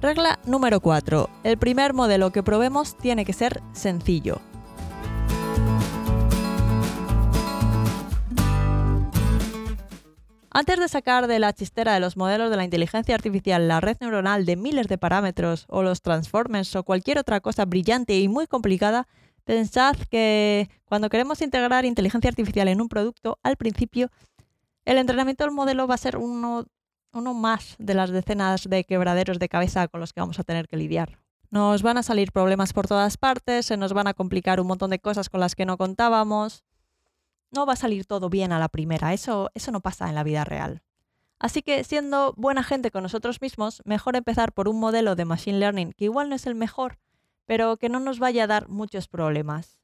Regla 0.00 0.38
número 0.44 0.80
4. 0.80 1.30
El 1.44 1.56
primer 1.56 1.94
modelo 1.94 2.30
que 2.30 2.42
probemos 2.42 2.96
tiene 2.98 3.24
que 3.24 3.32
ser 3.32 3.62
sencillo. 3.72 4.40
Antes 10.56 10.78
de 10.78 10.86
sacar 10.86 11.26
de 11.26 11.40
la 11.40 11.52
chistera 11.52 11.94
de 11.94 11.98
los 11.98 12.16
modelos 12.16 12.48
de 12.48 12.56
la 12.56 12.62
inteligencia 12.62 13.16
artificial 13.16 13.66
la 13.66 13.80
red 13.80 13.96
neuronal 14.00 14.46
de 14.46 14.54
miles 14.54 14.86
de 14.86 14.98
parámetros 14.98 15.66
o 15.68 15.82
los 15.82 16.00
transformers 16.00 16.76
o 16.76 16.84
cualquier 16.84 17.18
otra 17.18 17.40
cosa 17.40 17.64
brillante 17.64 18.16
y 18.20 18.28
muy 18.28 18.46
complicada, 18.46 19.08
pensad 19.42 19.96
que 20.08 20.70
cuando 20.84 21.08
queremos 21.08 21.42
integrar 21.42 21.84
inteligencia 21.84 22.28
artificial 22.28 22.68
en 22.68 22.80
un 22.80 22.88
producto, 22.88 23.40
al 23.42 23.56
principio 23.56 24.12
el 24.84 24.98
entrenamiento 24.98 25.42
del 25.42 25.52
modelo 25.52 25.88
va 25.88 25.96
a 25.96 25.98
ser 25.98 26.16
uno, 26.16 26.66
más 27.12 27.74
de 27.80 27.94
las 27.94 28.10
decenas 28.10 28.62
de 28.70 28.84
quebraderos 28.84 29.40
de 29.40 29.48
cabeza 29.48 29.88
con 29.88 29.98
los 29.98 30.12
que 30.12 30.20
vamos 30.20 30.38
a 30.38 30.44
tener 30.44 30.68
que 30.68 30.76
lidiar. 30.76 31.18
Nos 31.50 31.82
van 31.82 31.98
a 31.98 32.04
salir 32.04 32.30
problemas 32.30 32.72
por 32.72 32.86
todas 32.86 33.16
partes, 33.16 33.66
se 33.66 33.76
nos 33.76 33.92
van 33.92 34.06
a 34.06 34.14
complicar 34.14 34.60
un 34.60 34.68
montón 34.68 34.90
de 34.90 35.00
cosas 35.00 35.28
con 35.28 35.40
las 35.40 35.56
que 35.56 35.66
no 35.66 35.76
contábamos. 35.76 36.62
No 37.54 37.66
va 37.66 37.74
a 37.74 37.76
salir 37.76 38.04
todo 38.04 38.30
bien 38.30 38.50
a 38.50 38.58
la 38.58 38.68
primera, 38.68 39.12
eso, 39.12 39.50
eso 39.54 39.70
no 39.70 39.80
pasa 39.80 40.08
en 40.08 40.16
la 40.16 40.24
vida 40.24 40.44
real. 40.44 40.82
Así 41.38 41.62
que 41.62 41.84
siendo 41.84 42.34
buena 42.36 42.64
gente 42.64 42.90
con 42.90 43.04
nosotros 43.04 43.40
mismos, 43.40 43.80
mejor 43.84 44.16
empezar 44.16 44.52
por 44.52 44.66
un 44.66 44.80
modelo 44.80 45.14
de 45.14 45.24
Machine 45.24 45.58
Learning 45.58 45.92
que 45.92 46.06
igual 46.06 46.28
no 46.28 46.34
es 46.34 46.46
el 46.46 46.56
mejor, 46.56 46.98
pero 47.46 47.76
que 47.76 47.88
no 47.88 48.00
nos 48.00 48.18
vaya 48.18 48.44
a 48.44 48.46
dar 48.48 48.68
muchos 48.68 49.06
problemas. 49.06 49.78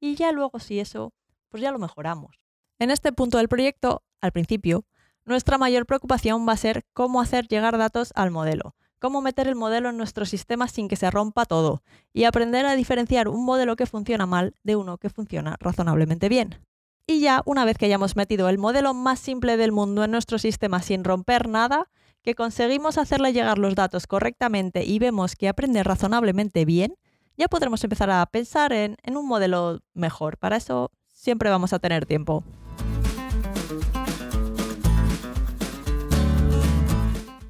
Y 0.00 0.14
ya 0.14 0.32
luego 0.32 0.60
si 0.60 0.80
eso, 0.80 1.12
pues 1.50 1.62
ya 1.62 1.72
lo 1.72 1.78
mejoramos. 1.78 2.40
En 2.78 2.90
este 2.90 3.12
punto 3.12 3.36
del 3.36 3.48
proyecto, 3.48 4.02
al 4.22 4.32
principio, 4.32 4.86
nuestra 5.26 5.58
mayor 5.58 5.84
preocupación 5.84 6.48
va 6.48 6.52
a 6.52 6.56
ser 6.56 6.86
cómo 6.94 7.20
hacer 7.20 7.48
llegar 7.48 7.76
datos 7.76 8.12
al 8.14 8.30
modelo, 8.30 8.76
cómo 8.98 9.20
meter 9.20 9.46
el 9.46 9.56
modelo 9.56 9.90
en 9.90 9.98
nuestro 9.98 10.24
sistema 10.24 10.68
sin 10.68 10.88
que 10.88 10.96
se 10.96 11.10
rompa 11.10 11.44
todo 11.44 11.82
y 12.14 12.24
aprender 12.24 12.64
a 12.64 12.76
diferenciar 12.76 13.28
un 13.28 13.44
modelo 13.44 13.76
que 13.76 13.84
funciona 13.84 14.24
mal 14.24 14.54
de 14.62 14.76
uno 14.76 14.96
que 14.96 15.10
funciona 15.10 15.56
razonablemente 15.60 16.30
bien. 16.30 16.67
Y 17.10 17.20
ya 17.20 17.40
una 17.46 17.64
vez 17.64 17.78
que 17.78 17.86
hayamos 17.86 18.16
metido 18.16 18.50
el 18.50 18.58
modelo 18.58 18.92
más 18.92 19.18
simple 19.18 19.56
del 19.56 19.72
mundo 19.72 20.04
en 20.04 20.10
nuestro 20.10 20.38
sistema 20.38 20.82
sin 20.82 21.04
romper 21.04 21.48
nada, 21.48 21.88
que 22.22 22.34
conseguimos 22.34 22.98
hacerle 22.98 23.32
llegar 23.32 23.56
los 23.56 23.74
datos 23.74 24.06
correctamente 24.06 24.84
y 24.84 24.98
vemos 24.98 25.34
que 25.34 25.48
aprende 25.48 25.82
razonablemente 25.82 26.66
bien, 26.66 26.96
ya 27.38 27.48
podremos 27.48 27.82
empezar 27.82 28.10
a 28.10 28.26
pensar 28.26 28.74
en, 28.74 28.98
un 29.06 29.26
modelo 29.26 29.80
mejor. 29.94 30.36
Para 30.36 30.58
eso 30.58 30.90
siempre 31.06 31.48
vamos 31.48 31.72
a 31.72 31.78
tener 31.78 32.04
tiempo. 32.04 32.44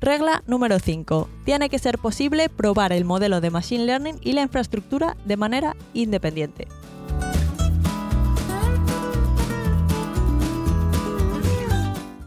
Regla 0.01 0.45
número 0.47 0.79
5. 0.79 1.29
Tiene 1.45 1.69
que 1.69 1.81
ser 1.81 1.99
posible 1.99 2.49
probar 2.49 2.93
el 2.93 3.05
modelo 3.05 3.41
de 3.41 3.51
Machine 3.51 3.87
Learning 3.87 4.21
y 4.23 4.35
la 4.35 4.43
infraestructura 4.43 5.17
de 5.25 5.37
manera 5.37 5.75
independiente. 5.95 6.69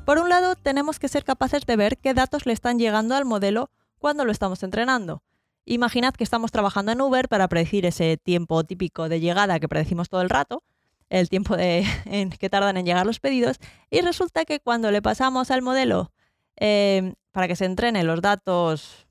Por 0.05 0.17
un 0.17 0.29
lado, 0.29 0.55
tenemos 0.55 0.97
que 0.97 1.07
ser 1.07 1.23
capaces 1.23 1.65
de 1.65 1.75
ver 1.75 1.97
qué 1.97 2.13
datos 2.13 2.45
le 2.45 2.53
están 2.53 2.79
llegando 2.79 3.15
al 3.15 3.25
modelo 3.25 3.69
cuando 3.99 4.25
lo 4.25 4.31
estamos 4.31 4.63
entrenando. 4.63 5.23
Imaginad 5.65 6.15
que 6.15 6.23
estamos 6.23 6.51
trabajando 6.51 6.91
en 6.91 7.01
Uber 7.01 7.29
para 7.29 7.47
predecir 7.47 7.85
ese 7.85 8.17
tiempo 8.17 8.63
típico 8.63 9.09
de 9.09 9.19
llegada 9.19 9.59
que 9.59 9.69
predecimos 9.69 10.09
todo 10.09 10.21
el 10.21 10.29
rato, 10.29 10.63
el 11.09 11.29
tiempo 11.29 11.55
de, 11.55 11.85
en 12.05 12.31
que 12.31 12.49
tardan 12.49 12.77
en 12.77 12.85
llegar 12.85 13.05
los 13.05 13.19
pedidos, 13.19 13.57
y 13.91 14.01
resulta 14.01 14.43
que 14.43 14.59
cuando 14.59 14.89
le 14.89 15.03
pasamos 15.03 15.51
al 15.51 15.61
modelo 15.61 16.11
em, 16.55 17.13
para 17.31 17.47
que 17.47 17.55
se 17.55 17.65
entrene 17.65 18.03
los 18.03 18.21
datos, 18.21 19.07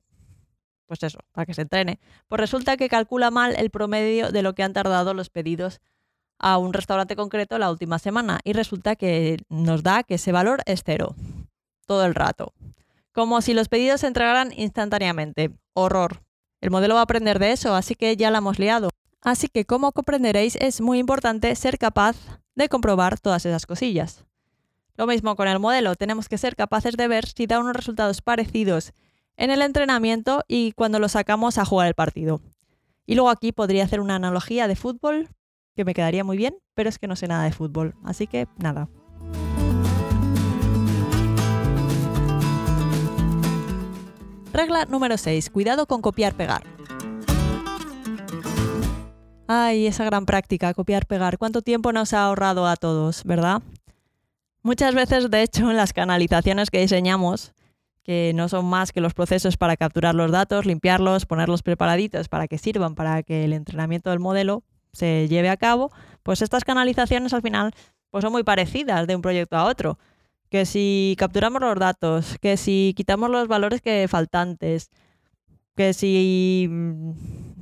pues 0.87 1.05
eso, 1.05 1.21
para 1.31 1.47
que 1.47 1.55
se 1.55 1.63
entrene, 1.63 2.01
pues 2.27 2.41
resulta 2.41 2.77
que 2.77 2.89
calcula 2.89 3.31
mal 3.31 3.55
el 3.57 3.71
promedio 3.71 4.33
de 4.33 4.43
lo 4.43 4.55
que 4.57 4.65
han 4.65 4.73
tardado 4.73 5.15
los 5.15 5.31
pedidos 5.31 5.81
a 6.41 6.59
un 6.59 6.73
restaurante 6.73 7.15
concreto 7.15 7.59
la 7.59 7.71
última 7.71 7.99
semana 7.99 8.41
y 8.45 8.55
resulta 8.55 8.97
que 8.97 9.37
nos 9.49 9.83
da 9.83 10.03
que 10.03 10.15
ese 10.15 10.33
valor 10.33 10.63
es 10.67 10.83
cero 10.85 11.15
todo 11.87 12.05
el 12.05 12.15
rato. 12.15 12.53
Como 13.13 13.43
si 13.43 13.53
los 13.53 13.69
pedidos 13.69 14.01
se 14.03 14.07
entregaran 14.07 14.53
instantáneamente. 14.57 15.51
Horror. 15.73 16.23
El 16.61 16.71
modelo 16.71 16.95
va 16.95 17.01
a 17.01 17.05
aprender 17.05 17.39
de 17.39 17.53
eso, 17.53 17.75
así 17.75 17.95
que 17.95 18.17
ya 18.17 18.31
la 18.31 18.39
hemos 18.39 18.59
liado. 18.59 18.91
Así 19.23 19.49
que, 19.49 19.65
como 19.65 19.93
comprenderéis, 19.93 20.57
es 20.57 20.81
muy 20.81 20.99
importante 20.99 21.55
ser 21.57 21.79
capaz 21.79 22.17
de 22.55 22.69
comprobar 22.69 23.19
todas 23.19 23.45
esas 23.45 23.67
cosillas. 23.67 24.25
Lo 24.97 25.07
mismo 25.07 25.35
con 25.35 25.49
el 25.49 25.59
modelo, 25.59 25.97
tenemos 25.97 26.29
que 26.29 26.39
ser 26.39 26.57
capaces 26.57 26.97
de 26.97 27.09
ver 27.09 27.27
si 27.27 27.47
da 27.47 27.59
unos 27.59 27.75
resultados 27.75 28.23
parecidos 28.23 28.93
en 29.37 29.51
el 29.51 29.63
entrenamiento 29.63 30.45
y 30.47 30.73
cuando 30.73 30.99
lo 30.99 31.09
sacamos 31.09 31.59
a 31.59 31.65
jugar 31.65 31.89
el 31.89 31.95
partido. 31.95 32.41
Y 33.05 33.15
luego 33.15 33.31
aquí 33.31 33.51
podría 33.51 33.85
hacer 33.85 34.01
una 34.01 34.17
analogía 34.17 34.69
de 34.69 34.77
fútbol, 34.77 35.29
que 35.81 35.85
me 35.87 35.95
quedaría 35.95 36.25
muy 36.25 36.37
bien, 36.37 36.55
pero 36.75 36.91
es 36.91 36.99
que 36.99 37.07
no 37.07 37.17
sé 37.17 37.27
nada 37.27 37.45
de 37.45 37.53
fútbol, 37.53 37.95
así 38.05 38.27
que 38.27 38.47
nada. 38.59 38.91
Regla 44.53 44.85
número 44.85 45.17
6. 45.17 45.49
Cuidado 45.49 45.87
con 45.87 46.03
copiar-pegar. 46.03 46.65
Ay, 49.47 49.87
esa 49.87 50.05
gran 50.05 50.27
práctica, 50.27 50.75
copiar-pegar. 50.75 51.39
¿Cuánto 51.39 51.63
tiempo 51.63 51.93
nos 51.93 52.13
ha 52.13 52.25
ahorrado 52.25 52.67
a 52.67 52.77
todos, 52.77 53.25
verdad? 53.25 53.63
Muchas 54.63 54.95
veces, 54.95 55.31
de 55.31 55.43
hecho, 55.43 55.71
en 55.71 55.79
las 55.79 55.95
canalizaciones 55.95 56.69
que 56.69 56.83
diseñamos, 56.83 57.55
que 58.03 58.33
no 58.35 58.51
son 58.51 58.67
más 58.67 58.93
que 58.93 59.01
los 59.01 59.15
procesos 59.15 59.57
para 59.57 59.79
capturar 59.79 60.15
los 60.15 60.31
datos, 60.31 60.67
limpiarlos, 60.67 61.25
ponerlos 61.25 61.63
preparaditos 61.63 62.29
para 62.29 62.49
que 62.49 62.59
sirvan 62.59 62.95
para 62.95 63.23
que 63.23 63.45
el 63.45 63.55
entrenamiento 63.55 64.11
del 64.11 64.21
modelo 64.21 64.63
se 64.93 65.29
lleve 65.29 65.49
a 65.49 65.57
cabo, 65.57 65.91
pues 66.23 66.43
estas 66.43 66.65
canalizaciones 66.65 67.33
al 67.33 67.43
final 67.43 67.73
pues 68.11 68.23
son 68.23 68.33
muy 68.33 68.43
parecidas 68.43 69.07
de 69.07 69.17
un 69.17 69.23
proyecto 69.23 69.57
a 69.57 69.65
otro. 69.65 69.99
Que 70.49 70.67
si 70.67 71.15
capturamos 71.19 71.61
los 71.61 71.77
datos, 71.79 72.37
que 72.41 72.57
si 72.57 72.93
quitamos 72.97 73.31
los 73.31 73.47
valores 73.47 73.81
que 73.81 74.07
faltantes, 74.09 74.91
que 75.77 75.95
si 75.95 76.67
mm, 76.69 77.13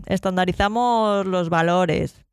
estandarizamos 0.07 1.27
los 1.27 1.51
valores, 1.51 2.25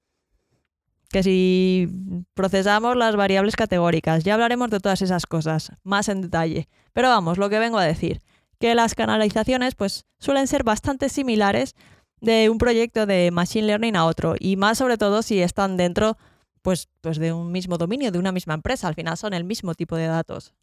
que 1.10 1.24
si 1.24 1.88
procesamos 2.34 2.96
las 2.96 3.16
variables 3.16 3.56
categóricas, 3.56 4.24
ya 4.24 4.34
hablaremos 4.34 4.70
de 4.70 4.80
todas 4.80 5.02
esas 5.02 5.26
cosas 5.26 5.72
más 5.84 6.10
en 6.10 6.22
detalle. 6.22 6.68
Pero 6.94 7.10
vamos, 7.10 7.38
lo 7.38 7.50
que 7.50 7.60
vengo 7.60 7.78
a 7.78 7.84
decir, 7.84 8.22
que 8.60 8.76
las 8.76 8.96
canalizaciones 8.96 9.76
pues 9.76 10.06
suelen 10.20 10.48
ser 10.48 10.64
bastante 10.64 11.10
similares 11.10 11.76
de 12.22 12.50
un 12.50 12.58
proyecto 12.58 13.06
de 13.06 13.32
Machine 13.32 13.68
Learning 13.68 13.96
a 13.96 14.06
otro 14.06 14.36
y 14.40 14.56
más 14.56 14.78
sobre 14.78 14.98
todo 14.98 15.22
si 15.22 15.42
están 15.42 15.78
dentro 15.78 16.18
pues, 16.62 16.90
pues 17.02 17.20
de 17.20 17.32
un 17.32 17.52
mismo 17.52 17.78
dominio, 17.78 18.12
de 18.12 18.20
una 18.20 18.32
misma 18.32 18.56
empresa. 18.56 18.88
Al 18.88 18.96
final 18.96 19.18
son 19.18 19.34
el 19.34 19.44
mismo 19.44 19.76
tipo 19.76 19.96
de 19.96 20.08
datos. 20.08 20.54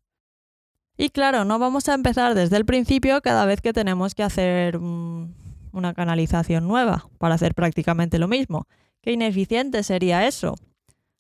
Y 0.97 1.11
claro, 1.11 1.44
no 1.44 1.59
vamos 1.59 1.88
a 1.88 1.94
empezar 1.94 2.35
desde 2.35 2.56
el 2.56 2.64
principio 2.64 3.23
cada 3.23 3.47
vez 3.47 3.61
que 3.61 3.73
tenemos 3.73 4.14
que 4.14 4.23
hacer 4.23 4.76
una 4.76 5.94
canalización 5.94 6.66
nueva 6.66 7.09
para 7.18 7.37
hacer 7.37 7.54
prácticamente 7.54 8.18
lo 8.18 8.28
mismo. 8.28 8.66
Qué 9.00 9.12
ineficiente 9.12 9.82
sería 9.82 10.26
eso. 10.26 10.56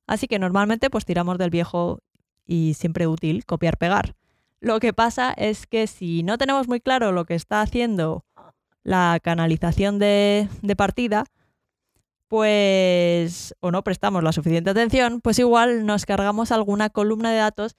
Así 0.06 0.26
que 0.26 0.38
normalmente 0.38 0.90
pues 0.90 1.04
tiramos 1.04 1.38
del 1.38 1.50
viejo 1.50 2.00
y 2.46 2.74
siempre 2.74 3.06
útil 3.06 3.46
copiar-pegar. 3.46 4.14
Lo 4.60 4.78
que 4.78 4.92
pasa 4.92 5.32
es 5.32 5.66
que 5.66 5.86
si 5.86 6.22
no 6.22 6.38
tenemos 6.38 6.68
muy 6.68 6.80
claro 6.80 7.12
lo 7.12 7.24
que 7.24 7.34
está 7.34 7.62
haciendo 7.62 8.24
la 8.84 9.18
canalización 9.22 9.98
de, 9.98 10.48
partida, 10.76 11.24
pues, 12.28 13.54
o 13.60 13.70
no 13.70 13.84
prestamos 13.84 14.22
la 14.22 14.32
suficiente 14.32 14.70
atención, 14.70 15.20
pues 15.20 15.38
igual 15.38 15.86
nos 15.86 16.06
cargamos 16.06 16.50
alguna 16.50 16.90
columna 16.90 17.30
de 17.30 17.38
datos 17.38 17.76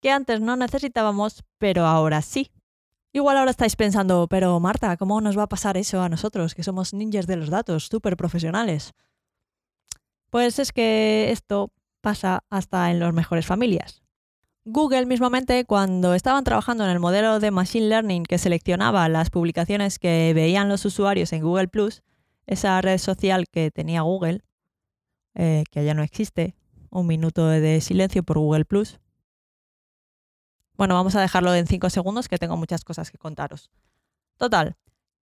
que 0.00 0.10
antes 0.10 0.40
no 0.40 0.56
necesitábamos, 0.56 1.44
pero 1.58 1.86
ahora 1.86 2.20
sí. 2.20 2.50
Igual 3.12 3.38
ahora 3.38 3.52
estáis 3.52 3.76
pensando, 3.76 4.26
pero 4.28 4.58
Marta, 4.60 4.96
¿cómo 4.96 5.20
nos 5.20 5.38
va 5.38 5.44
a 5.44 5.48
pasar 5.48 5.76
eso 5.76 6.02
a 6.02 6.08
nosotros, 6.08 6.54
que 6.54 6.64
somos 6.64 6.92
ninjas 6.92 7.26
de 7.26 7.36
los 7.36 7.48
datos, 7.48 7.86
súper 7.86 8.16
profesionales? 8.16 8.92
Pues 10.30 10.58
es 10.58 10.72
que 10.72 11.30
esto 11.30 11.70
pasa 12.00 12.44
hasta 12.50 12.90
en 12.90 12.98
las 12.98 13.14
mejores 13.14 13.46
familias. 13.46 14.03
Google 14.66 15.04
mismamente, 15.04 15.66
cuando 15.66 16.14
estaban 16.14 16.42
trabajando 16.42 16.84
en 16.84 16.90
el 16.90 16.98
modelo 16.98 17.38
de 17.38 17.50
Machine 17.50 17.88
Learning 17.88 18.24
que 18.24 18.38
seleccionaba 18.38 19.06
las 19.10 19.28
publicaciones 19.28 19.98
que 19.98 20.32
veían 20.34 20.70
los 20.70 20.86
usuarios 20.86 21.34
en 21.34 21.42
Google⁇ 21.42 21.70
esa 22.46 22.80
red 22.80 22.96
social 22.96 23.46
que 23.50 23.70
tenía 23.70 24.00
Google, 24.00 24.42
eh, 25.34 25.64
que 25.70 25.84
ya 25.84 25.92
no 25.92 26.02
existe, 26.02 26.56
un 26.88 27.06
minuto 27.06 27.46
de 27.46 27.82
silencio 27.82 28.22
por 28.22 28.38
Google⁇ 28.38 28.64
Bueno, 30.78 30.94
vamos 30.94 31.14
a 31.14 31.20
dejarlo 31.20 31.54
en 31.54 31.66
5 31.66 31.90
segundos 31.90 32.28
que 32.28 32.38
tengo 32.38 32.56
muchas 32.56 32.84
cosas 32.84 33.10
que 33.10 33.18
contaros. 33.18 33.70
Total, 34.38 34.76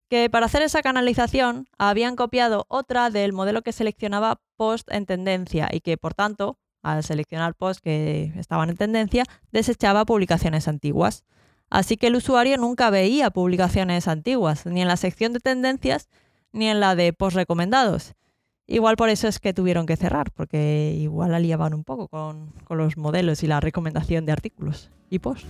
que 0.08 0.30
para 0.30 0.46
hacer 0.46 0.62
esa 0.62 0.82
canalización 0.82 1.66
habían 1.78 2.14
copiado 2.14 2.64
otra 2.68 3.11
del 3.11 3.32
modelo 3.32 3.62
que 3.62 3.72
seleccionaba 3.72 4.40
post 4.56 4.88
en 4.92 5.04
tendencia 5.04 5.68
y 5.72 5.80
que 5.80 5.96
por 5.96 6.14
tanto 6.14 6.58
al 6.82 7.02
seleccionar 7.04 7.54
posts 7.54 7.80
que 7.80 8.32
estaban 8.36 8.70
en 8.70 8.76
tendencia, 8.76 9.24
desechaba 9.52 10.04
publicaciones 10.04 10.68
antiguas. 10.68 11.24
Así 11.70 11.96
que 11.96 12.08
el 12.08 12.16
usuario 12.16 12.58
nunca 12.58 12.90
veía 12.90 13.30
publicaciones 13.30 14.08
antiguas, 14.08 14.66
ni 14.66 14.82
en 14.82 14.88
la 14.88 14.96
sección 14.96 15.32
de 15.32 15.40
tendencias, 15.40 16.08
ni 16.52 16.68
en 16.68 16.80
la 16.80 16.94
de 16.94 17.12
post 17.12 17.36
recomendados. 17.36 18.14
Igual 18.66 18.96
por 18.96 19.08
eso 19.08 19.26
es 19.26 19.38
que 19.38 19.54
tuvieron 19.54 19.86
que 19.86 19.96
cerrar, 19.96 20.30
porque 20.32 20.94
igual 20.98 21.34
aliaban 21.34 21.74
un 21.74 21.84
poco 21.84 22.08
con, 22.08 22.52
con 22.64 22.78
los 22.78 22.96
modelos 22.96 23.42
y 23.42 23.46
la 23.46 23.60
recomendación 23.60 24.26
de 24.26 24.32
artículos 24.32 24.90
y 25.08 25.18
posts. 25.18 25.46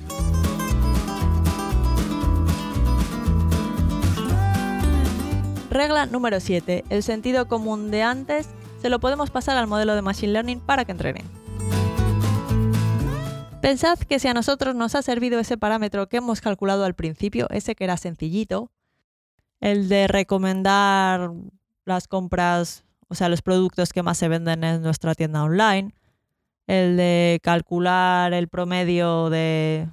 Regla 5.70 6.04
número 6.06 6.38
7. 6.38 6.84
El 6.90 7.02
sentido 7.02 7.48
común 7.48 7.90
de 7.90 8.02
antes 8.02 8.48
se 8.82 8.90
lo 8.90 8.98
podemos 8.98 9.30
pasar 9.30 9.56
al 9.56 9.68
modelo 9.68 9.94
de 9.94 10.02
Machine 10.02 10.32
Learning 10.32 10.58
para 10.58 10.84
que 10.84 10.90
entrene. 10.90 11.22
Pensad 13.60 13.96
que 14.00 14.18
si 14.18 14.26
a 14.26 14.34
nosotros 14.34 14.74
nos 14.74 14.96
ha 14.96 15.02
servido 15.02 15.38
ese 15.38 15.56
parámetro 15.56 16.08
que 16.08 16.16
hemos 16.16 16.40
calculado 16.40 16.84
al 16.84 16.94
principio, 16.94 17.46
ese 17.50 17.76
que 17.76 17.84
era 17.84 17.96
sencillito, 17.96 18.72
el 19.60 19.88
de 19.88 20.08
recomendar 20.08 21.30
las 21.84 22.08
compras, 22.08 22.84
o 23.06 23.14
sea, 23.14 23.28
los 23.28 23.40
productos 23.40 23.92
que 23.92 24.02
más 24.02 24.18
se 24.18 24.26
venden 24.26 24.64
en 24.64 24.82
nuestra 24.82 25.14
tienda 25.14 25.44
online, 25.44 25.94
el 26.66 26.96
de 26.96 27.38
calcular 27.40 28.34
el 28.34 28.48
promedio 28.48 29.30
de, 29.30 29.88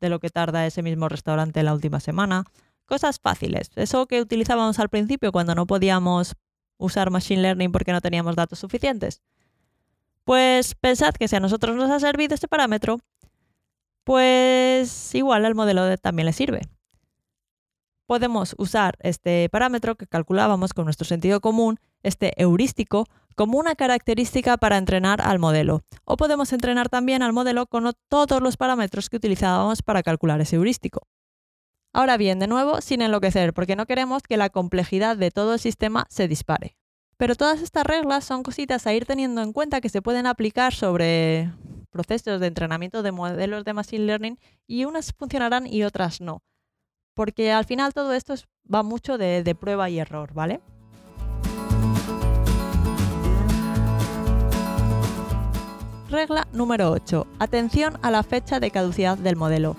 de 0.00 0.08
lo 0.08 0.18
que 0.18 0.30
tarda 0.30 0.66
ese 0.66 0.82
mismo 0.82 1.08
restaurante 1.08 1.62
la 1.62 1.74
última 1.74 2.00
semana. 2.00 2.42
Cosas 2.86 3.20
fáciles. 3.20 3.70
Eso 3.76 4.06
que 4.06 4.20
utilizábamos 4.20 4.80
al 4.80 4.88
principio 4.88 5.30
cuando 5.30 5.54
no 5.54 5.68
podíamos 5.68 6.34
usar 6.78 7.10
Machine 7.10 7.42
Learning 7.42 7.72
porque 7.72 7.92
no 7.92 8.00
teníamos 8.00 8.36
datos 8.36 8.58
suficientes. 8.58 9.22
Pues 10.24 10.74
pensad 10.74 11.14
que 11.14 11.28
si 11.28 11.36
a 11.36 11.40
nosotros 11.40 11.76
nos 11.76 11.90
ha 11.90 12.00
servido 12.00 12.34
este 12.34 12.48
parámetro, 12.48 12.98
pues 14.04 15.14
igual 15.14 15.44
al 15.44 15.54
modelo 15.54 15.96
también 15.98 16.26
le 16.26 16.32
sirve. 16.32 16.62
Podemos 18.06 18.54
usar 18.58 18.96
este 19.00 19.48
parámetro 19.48 19.96
que 19.96 20.06
calculábamos 20.06 20.74
con 20.74 20.84
nuestro 20.84 21.04
sentido 21.04 21.40
común, 21.40 21.78
este 22.02 22.32
heurístico, 22.40 23.06
como 23.34 23.58
una 23.58 23.74
característica 23.74 24.56
para 24.56 24.78
entrenar 24.78 25.20
al 25.20 25.38
modelo. 25.38 25.82
O 26.04 26.16
podemos 26.16 26.52
entrenar 26.52 26.88
también 26.88 27.22
al 27.22 27.32
modelo 27.32 27.66
con 27.66 27.92
todos 28.08 28.40
los 28.40 28.56
parámetros 28.56 29.10
que 29.10 29.16
utilizábamos 29.16 29.82
para 29.82 30.02
calcular 30.02 30.40
ese 30.40 30.56
heurístico. 30.56 31.06
Ahora 31.96 32.18
bien, 32.18 32.38
de 32.38 32.46
nuevo, 32.46 32.82
sin 32.82 33.00
enloquecer, 33.00 33.54
porque 33.54 33.74
no 33.74 33.86
queremos 33.86 34.22
que 34.22 34.36
la 34.36 34.50
complejidad 34.50 35.16
de 35.16 35.30
todo 35.30 35.54
el 35.54 35.58
sistema 35.58 36.04
se 36.10 36.28
dispare. 36.28 36.76
Pero 37.16 37.36
todas 37.36 37.62
estas 37.62 37.86
reglas 37.86 38.26
son 38.26 38.42
cositas 38.42 38.86
a 38.86 38.92
ir 38.92 39.06
teniendo 39.06 39.40
en 39.40 39.54
cuenta 39.54 39.80
que 39.80 39.88
se 39.88 40.02
pueden 40.02 40.26
aplicar 40.26 40.74
sobre 40.74 41.50
procesos 41.88 42.38
de 42.38 42.48
entrenamiento 42.48 43.02
de 43.02 43.12
modelos 43.12 43.64
de 43.64 43.72
Machine 43.72 44.04
Learning 44.04 44.38
y 44.66 44.84
unas 44.84 45.14
funcionarán 45.14 45.66
y 45.66 45.84
otras 45.84 46.20
no. 46.20 46.42
Porque 47.14 47.50
al 47.50 47.64
final 47.64 47.94
todo 47.94 48.12
esto 48.12 48.34
va 48.70 48.82
mucho 48.82 49.16
de, 49.16 49.42
de 49.42 49.54
prueba 49.54 49.88
y 49.88 49.98
error, 49.98 50.34
¿vale? 50.34 50.60
Regla 56.10 56.46
número 56.52 56.90
8. 56.90 57.26
Atención 57.38 57.98
a 58.02 58.10
la 58.10 58.22
fecha 58.22 58.60
de 58.60 58.70
caducidad 58.70 59.16
del 59.16 59.36
modelo. 59.36 59.76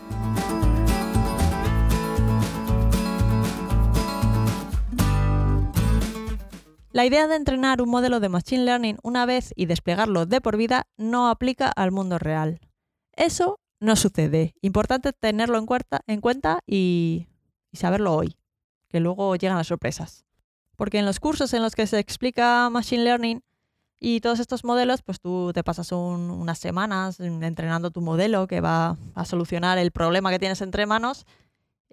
La 6.98 7.06
idea 7.06 7.28
de 7.28 7.36
entrenar 7.36 7.80
un 7.84 7.92
modelo 7.92 8.20
de 8.20 8.28
Machine 8.28 8.66
Learning 8.66 8.98
una 9.04 9.28
vez 9.28 9.54
y 9.56 9.68
desplegarlo 9.68 10.26
de 10.26 10.42
por 10.42 10.58
vida 10.58 10.88
no 10.98 11.30
aplica 11.30 11.70
al 11.70 11.92
mundo 11.92 12.18
real. 12.18 12.60
Eso 13.14 13.60
no 13.80 13.96
sucede. 13.96 14.56
Importante 14.64 15.14
tenerlo 15.14 15.60
en 15.60 15.68
cuenta, 16.22 16.60
y, 16.66 17.28
saberlo 17.72 18.16
hoy, 18.16 18.36
que 18.90 19.00
luego 19.00 19.36
llegan 19.36 19.58
las 19.58 19.68
sorpresas. 19.68 20.26
Porque 20.76 20.98
en 20.98 21.06
los 21.06 21.20
cursos 21.20 21.54
en 21.54 21.62
los 21.62 21.76
que 21.76 21.86
se 21.86 22.00
explica 22.00 22.68
Machine 22.72 23.04
Learning 23.04 23.44
y 24.00 24.20
todos 24.22 24.40
estos 24.40 24.64
modelos, 24.64 25.04
pues 25.04 25.20
tú 25.20 25.52
te 25.54 25.64
pasas 25.64 25.92
unas 25.92 26.58
semanas 26.58 27.20
entrenando 27.20 27.92
tu 27.92 28.02
modelo 28.02 28.48
que 28.48 28.60
va 28.60 28.98
a 29.14 29.24
solucionar 29.26 29.78
el 29.78 29.92
problema 29.92 30.32
que 30.32 30.40
tienes 30.40 30.62
entre 30.62 30.88
manos, 30.88 31.28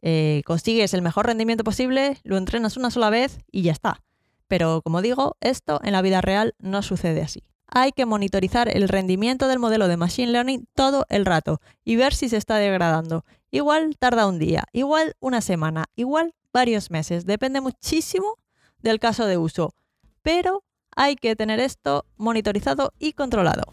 eh, 0.00 0.40
consigues 0.46 0.94
el 0.94 1.02
mejor 1.02 1.26
rendimiento 1.26 1.62
posible, 1.62 2.16
lo 2.25 2.38
entrenas 2.38 2.78
una 2.78 2.90
sola 2.90 3.11
vez 3.11 3.40
y 3.52 3.61
ya 3.61 3.73
está. 3.73 4.00
Pero 4.48 4.82
como 4.82 5.02
digo, 5.02 5.36
esto 5.40 5.80
en 5.82 5.92
la 5.92 6.02
vida 6.02 6.20
real 6.20 6.54
no 6.58 6.82
sucede 6.82 7.22
así. 7.22 7.42
Hay 7.66 7.92
que 7.92 8.06
monitorizar 8.06 8.68
el 8.68 8.88
rendimiento 8.88 9.48
del 9.48 9.58
modelo 9.58 9.88
de 9.88 9.96
Machine 9.96 10.32
Learning 10.32 10.66
todo 10.74 11.06
el 11.08 11.26
rato 11.26 11.60
y 11.84 11.96
ver 11.96 12.14
si 12.14 12.28
se 12.28 12.36
está 12.36 12.56
degradando. 12.56 13.24
Igual 13.50 13.96
tarda 13.98 14.26
un 14.26 14.38
día, 14.38 14.64
igual 14.72 15.14
una 15.20 15.40
semana, 15.40 15.86
igual 15.96 16.34
varios 16.52 16.90
meses. 16.90 17.26
Depende 17.26 17.60
muchísimo 17.60 18.38
del 18.78 19.00
caso 19.00 19.26
de 19.26 19.38
uso. 19.38 19.74
Pero 20.22 20.62
hay 20.94 21.16
que 21.16 21.36
tener 21.36 21.58
esto 21.58 22.06
monitorizado 22.16 22.92
y 22.98 23.12
controlado. 23.14 23.72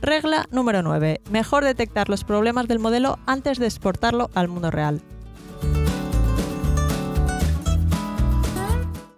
Regla 0.00 0.46
número 0.50 0.82
9. 0.82 1.22
Mejor 1.30 1.64
detectar 1.64 2.10
los 2.10 2.24
problemas 2.24 2.68
del 2.68 2.78
modelo 2.78 3.18
antes 3.26 3.58
de 3.58 3.66
exportarlo 3.66 4.28
al 4.34 4.48
mundo 4.48 4.70
real. 4.70 5.00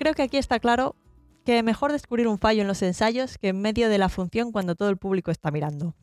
Creo 0.06 0.14
que 0.14 0.22
aquí 0.22 0.36
está 0.36 0.60
claro 0.60 0.94
que 1.44 1.64
mejor 1.64 1.90
descubrir 1.90 2.28
un 2.28 2.38
fallo 2.38 2.62
en 2.62 2.68
los 2.68 2.80
ensayos 2.80 3.38
que 3.38 3.48
en 3.48 3.60
medio 3.60 3.88
de 3.88 3.98
la 3.98 4.08
función 4.08 4.52
cuando 4.52 4.76
todo 4.76 4.88
el 4.88 4.98
público 4.98 5.32
está 5.32 5.50
mirando. 5.50 5.96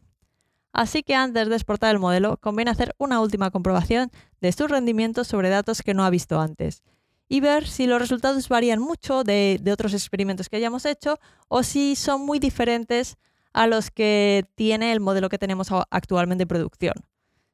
Así 0.73 1.03
que 1.03 1.15
antes 1.15 1.47
de 1.47 1.55
exportar 1.55 1.91
el 1.91 1.99
modelo, 1.99 2.35
conviene 2.35 2.69
hacer 2.69 2.93
una 2.97 3.21
última 3.21 3.49
comprobación 3.49 4.11
de 4.41 4.51
su 4.51 4.67
rendimiento 4.67 5.23
sobre 5.23 5.47
datos 5.47 5.81
que 5.81 5.93
no 5.93 6.03
ha 6.03 6.09
visto 6.09 6.41
antes 6.41 6.83
y 7.29 7.39
ver 7.39 7.65
si 7.65 7.87
los 7.87 7.97
resultados 7.97 8.49
varían 8.49 8.81
mucho 8.81 9.23
de, 9.23 9.57
de, 9.61 9.71
otros 9.71 9.93
experimentos 9.93 10.49
que 10.49 10.57
hayamos 10.57 10.85
hecho 10.85 11.17
o 11.47 11.63
si 11.63 11.95
son 11.95 12.25
muy 12.25 12.39
diferentes 12.39 13.15
a 13.53 13.67
los 13.67 13.89
que 13.89 14.43
tiene 14.55 14.91
el 14.91 14.99
modelo 14.99 15.29
que 15.29 15.39
tenemos 15.39 15.69
actualmente 15.91 16.41
en 16.41 16.49
producción. 16.49 16.95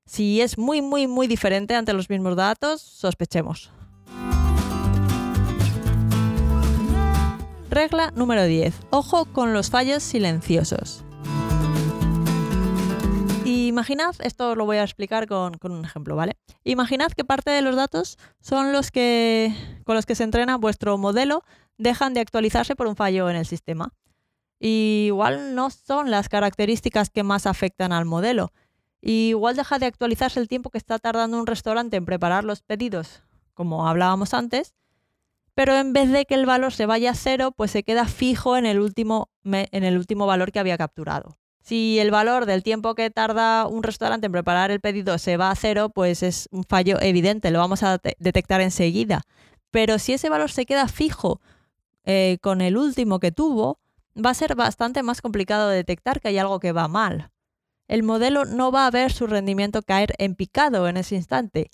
Si 0.08 0.42
es 0.42 0.58
muy, 0.58 0.82
muy, 0.82 1.06
muy 1.06 1.28
diferente 1.28 1.76
ante 1.76 1.94
los 1.94 2.10
mismos 2.10 2.36
datos, 2.36 2.82
sospechemos. 2.82 3.72
Regla 7.80 8.12
número 8.13 8.44
10. 8.44 8.78
Ojo 8.89 9.24
con 9.24 9.54
los 9.54 9.70
fallos 9.70 10.04
silenciosos. 10.04 11.06
Imaginad, 13.46 14.15
esto 14.20 14.54
lo 14.56 14.65
voy 14.65 14.76
a 14.76 14.84
explicar 14.84 15.28
con, 15.28 15.58
un 15.62 15.86
ejemplo, 15.86 16.18
¿vale? 16.18 16.36
Imaginad 16.65 17.13
que 17.13 17.24
parte 17.24 17.52
de 17.52 17.62
los 17.62 17.78
datos 17.78 18.18
son 18.42 18.74
los 18.74 18.92
que 18.92 19.56
con 19.86 19.96
los 19.96 20.06
que 20.06 20.15
se 20.15 20.26
entrena 20.26 20.58
vuestro 20.58 20.98
modelo 20.98 21.46
dejan 21.78 22.13
de 22.13 22.20
actualizarse 22.20 22.76
por 22.76 22.86
un 22.88 22.98
fallo 22.98 23.30
en 23.30 23.38
el 23.38 23.46
sistema. 23.46 23.94
igual 24.60 25.56
no 25.56 25.70
son 25.70 26.12
las 26.12 26.28
características 26.28 27.10
que 27.10 27.24
más 27.24 27.46
afectan 27.46 27.94
al 27.94 28.04
modelo. 28.04 28.52
igual 29.00 29.56
deja 29.56 29.80
de 29.80 29.86
actualizarse 29.86 30.42
el 30.42 30.50
tiempo 30.50 30.70
que 30.70 30.80
está 30.80 31.00
tardando 31.00 31.39
un 31.39 31.48
restaurante 31.48 31.96
en 31.96 32.04
preparar 32.04 32.44
los 32.44 32.62
pedidos, 32.62 33.24
como 33.54 33.88
hablábamos 33.88 34.34
antes, 34.34 34.76
pero 35.60 35.76
en 35.76 35.91
vez 35.91 36.10
de 36.10 36.26
que 36.26 36.36
el 36.36 36.45
valor 36.45 36.72
se 36.72 36.86
vaya 36.86 37.12
a 37.12 37.15
cero, 37.15 37.52
pues 37.52 37.72
se 37.72 37.84
queda 37.84 38.06
fijo 38.06 38.56
en 38.56 38.65
el 38.65 38.80
último, 38.80 39.30
en 39.43 39.84
el 39.84 39.98
último 39.98 40.26
valor 40.26 40.54
que 40.54 40.60
había 40.60 40.78
capturado. 40.78 41.38
Si 41.60 42.00
el 42.00 42.12
valor 42.12 42.45
del 42.45 42.63
tiempo 42.63 42.95
que 42.95 43.10
tarda 43.10 43.67
un 43.67 43.84
restaurante 43.84 44.28
en 44.28 44.32
preparar 44.32 44.72
el 44.72 44.80
pedido 44.80 45.17
se 45.17 45.36
va 45.36 45.52
a 45.52 45.56
cero, 45.58 45.89
pues 45.89 46.24
es 46.24 46.48
un 46.52 46.63
fallo 46.63 46.98
evidente, 47.02 47.52
lo 47.52 47.60
vamos 47.60 47.84
a 47.84 47.98
detectar 48.19 48.62
enseguida. 48.62 49.24
Pero 49.69 50.00
si 50.00 50.13
ese 50.13 50.30
valor 50.30 50.50
se 50.50 50.65
queda 50.65 50.88
fijo 50.88 51.41
eh, 52.06 52.38
con 52.41 52.62
el 52.62 52.78
último 52.78 53.19
que 53.19 53.34
tuvo, 53.34 53.82
va 54.15 54.30
a 54.30 54.36
ser 54.36 54.56
bastante 54.56 55.04
más 55.04 55.22
complicado 55.22 55.67
de 55.67 55.76
detectar 55.76 56.22
que 56.22 56.30
hay 56.30 56.38
algo 56.38 56.62
que 56.62 56.72
va 56.72 56.88
mal. 56.88 57.32
El 57.89 58.04
modelo 58.04 58.45
no 58.45 58.72
va 58.72 58.88
a 58.88 58.91
ver 58.91 59.12
su 59.12 59.28
rendimiento 59.28 59.82
caer 59.82 60.13
en 60.19 60.36
picado 60.36 60.88
en 60.88 60.95
ese 60.95 61.15
instante, 61.15 61.69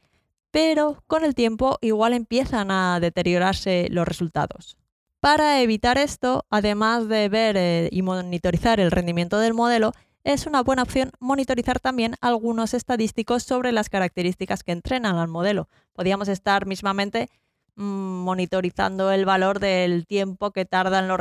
pero 0.55 1.03
con 1.05 1.25
el 1.25 1.35
tiempo 1.35 1.77
igual 1.81 2.13
empiezan 2.13 2.71
a 2.71 3.01
deteriorarse 3.01 3.89
los 3.91 4.07
resultados. 4.07 4.77
Para 5.19 5.61
evitar 5.61 5.97
esto, 5.97 6.45
además 6.49 7.09
de 7.09 7.27
ver 7.27 7.57
eh, 7.57 7.89
y 7.91 8.01
monitorizar 8.03 8.79
el 8.79 8.89
rendimiento 8.89 9.37
del 9.39 9.53
modelo, 9.53 9.91
es 10.23 10.47
una 10.47 10.63
buena 10.63 10.83
opción 10.83 11.11
monitorizar 11.19 11.81
también 11.81 12.15
algunos 12.21 12.73
estadísticos 12.73 13.43
sobre 13.43 13.73
las 13.73 13.89
características 13.89 14.63
que 14.63 14.71
entrenan 14.71 15.17
al 15.17 15.27
modelo. 15.27 15.67
Podríamos 15.91 16.29
estar 16.29 16.65
mismamente 16.65 17.27
mm, 17.75 17.83
monitorizando 17.83 19.11
el 19.11 19.25
valor 19.25 19.59
del 19.59 20.07
tiempo 20.07 20.51
que 20.51 20.63
tardan 20.63 21.09
los, 21.09 21.19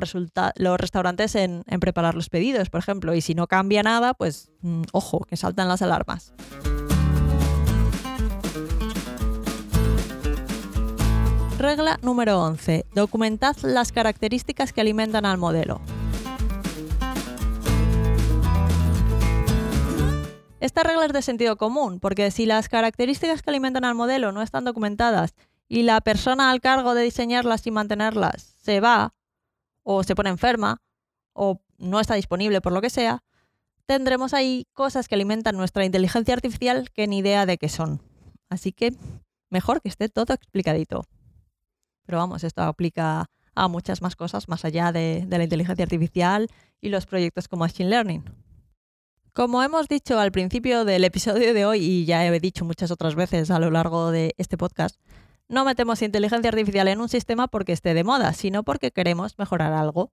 restaurantes 0.78 1.34
en, 1.34 1.64
preparar 1.80 2.14
los 2.14 2.28
pedidos, 2.28 2.70
por 2.70 2.78
ejemplo, 2.78 3.16
y 3.16 3.20
si 3.20 3.34
no 3.34 3.48
cambia 3.48 3.82
nada, 3.82 4.14
pues 4.14 4.52
mm, 4.60 4.82
ojo, 4.92 5.24
que 5.28 5.36
saltan 5.36 5.66
las 5.66 5.82
alarmas. 5.82 6.32
Regla 11.64 11.98
número 12.02 12.42
11. 12.42 12.84
Documentad 12.94 13.56
las 13.62 13.90
características 13.90 14.74
que 14.74 14.82
alimentan 14.82 15.24
al 15.24 15.38
modelo. 15.38 15.80
Esta 20.60 20.82
regla 20.82 21.06
es 21.06 21.14
de 21.14 21.22
sentido 21.22 21.56
común, 21.56 22.00
porque 22.00 22.30
si 22.30 22.44
las 22.44 22.68
características 22.68 23.40
que 23.40 23.48
alimentan 23.48 23.86
al 23.86 23.94
modelo 23.94 24.30
no 24.30 24.42
están 24.42 24.64
documentadas 24.64 25.34
y 25.66 25.84
la 25.84 26.02
persona 26.02 26.50
al 26.50 26.60
cargo 26.60 26.92
de 26.92 27.02
diseñarlas 27.02 27.66
y 27.66 27.70
mantenerlas 27.70 28.56
se 28.58 28.80
va, 28.80 29.14
o 29.84 30.02
se 30.02 30.14
pone 30.14 30.28
enferma, 30.28 30.82
o 31.32 31.62
no 31.78 31.98
está 31.98 32.14
disponible 32.14 32.60
por 32.60 32.74
lo 32.74 32.82
que 32.82 32.90
sea, 32.90 33.22
tendremos 33.86 34.34
ahí 34.34 34.66
cosas 34.74 35.08
que 35.08 35.14
alimentan 35.14 35.56
nuestra 35.56 35.86
inteligencia 35.86 36.34
artificial 36.34 36.90
que 36.90 37.06
ni 37.06 37.20
idea 37.20 37.46
de 37.46 37.56
qué 37.56 37.70
son. 37.70 38.02
Así 38.50 38.70
que 38.70 38.92
mejor 39.48 39.80
que 39.80 39.88
esté 39.88 40.10
todo 40.10 40.34
explicadito. 40.34 41.06
Pero 42.06 42.18
vamos, 42.18 42.44
esto 42.44 42.62
aplica 42.62 43.26
a 43.54 43.68
muchas 43.68 44.02
más 44.02 44.16
cosas 44.16 44.48
más 44.48 44.64
allá 44.64 44.92
de, 44.92 45.26
la 45.28 45.42
inteligencia 45.42 45.84
artificial 45.84 46.48
y 46.80 46.88
los 46.88 47.06
proyectos 47.06 47.48
como 47.48 47.60
Machine 47.60 47.90
Learning. 47.90 48.24
Como 49.32 49.62
hemos 49.62 49.88
dicho 49.88 50.18
al 50.20 50.30
principio 50.30 50.84
del 50.84 51.04
episodio 51.04 51.54
de 51.54 51.66
hoy 51.66 51.80
y 51.80 52.04
ya 52.04 52.24
he 52.24 52.40
dicho 52.40 52.64
muchas 52.64 52.90
otras 52.90 53.14
veces 53.14 53.50
a 53.50 53.58
lo 53.58 53.70
largo 53.70 54.10
de 54.10 54.34
este 54.38 54.56
podcast, 54.56 55.00
no 55.48 55.64
metemos 55.64 56.02
inteligencia 56.02 56.48
artificial 56.48 56.88
en 56.88 57.00
un 57.00 57.08
sistema 57.08 57.48
porque 57.48 57.72
esté 57.72 57.94
de 57.94 58.04
moda, 58.04 58.32
sino 58.32 58.62
porque 58.62 58.92
queremos 58.92 59.38
mejorar 59.38 59.72
algo. 59.72 60.12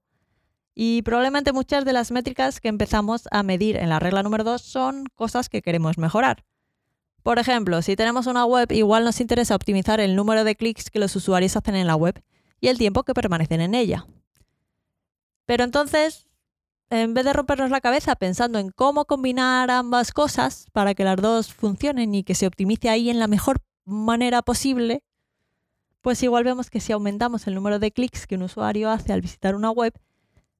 Y 0.73 1.01
probablemente 1.03 1.51
muchas 1.53 1.85
de 1.85 1.93
las 1.93 2.11
métricas 2.11 2.59
que 2.59 2.69
empezamos 2.69 3.27
a 3.31 3.43
medir 3.43 3.75
en 3.77 3.89
la 3.89 3.99
regla 3.99 4.23
número 4.23 4.43
2 4.43 4.61
son 4.61 5.05
cosas 5.15 5.49
que 5.49 5.61
queremos 5.61 5.97
mejorar. 5.97 6.43
Por 7.23 7.37
ejemplo, 7.37 7.81
si 7.81 7.95
tenemos 7.95 8.27
una 8.27 8.45
web, 8.45 8.71
igual 8.71 9.03
nos 9.03 9.21
interesa 9.21 9.55
optimizar 9.55 9.99
el 9.99 10.15
número 10.15 10.43
de 10.43 10.55
clics 10.55 10.89
que 10.89 10.99
los 10.99 11.15
usuarios 11.15 11.55
hacen 11.55 11.75
en 11.75 11.87
la 11.87 11.95
web 11.95 12.21
y 12.59 12.67
el 12.67 12.77
tiempo 12.77 13.03
que 13.03 13.13
permanecen 13.13 13.61
en 13.61 13.75
ella. 13.75 14.05
Pero 15.45 15.63
entonces, 15.63 16.27
en 16.89 17.13
vez 17.13 17.25
de 17.25 17.33
rompernos 17.33 17.69
la 17.69 17.81
cabeza 17.81 18.15
pensando 18.15 18.59
en 18.59 18.69
cómo 18.69 19.05
combinar 19.05 19.69
ambas 19.69 20.11
cosas 20.11 20.67
para 20.71 20.93
que 20.93 21.03
las 21.03 21.17
dos 21.17 21.53
funcionen 21.53 22.15
y 22.15 22.23
que 22.23 22.35
se 22.35 22.47
optimice 22.47 22.89
ahí 22.89 23.09
en 23.09 23.19
la 23.19 23.27
mejor 23.27 23.61
manera 23.85 24.41
posible, 24.41 25.03
pues 26.01 26.21
igual 26.23 26.43
vemos 26.43 26.69
que 26.69 26.79
si 26.79 26.91
aumentamos 26.91 27.47
el 27.47 27.55
número 27.55 27.79
de 27.79 27.91
clics 27.91 28.25
que 28.25 28.35
un 28.35 28.43
usuario 28.43 28.89
hace 28.89 29.13
al 29.13 29.21
visitar 29.21 29.55
una 29.55 29.69
web, 29.69 29.93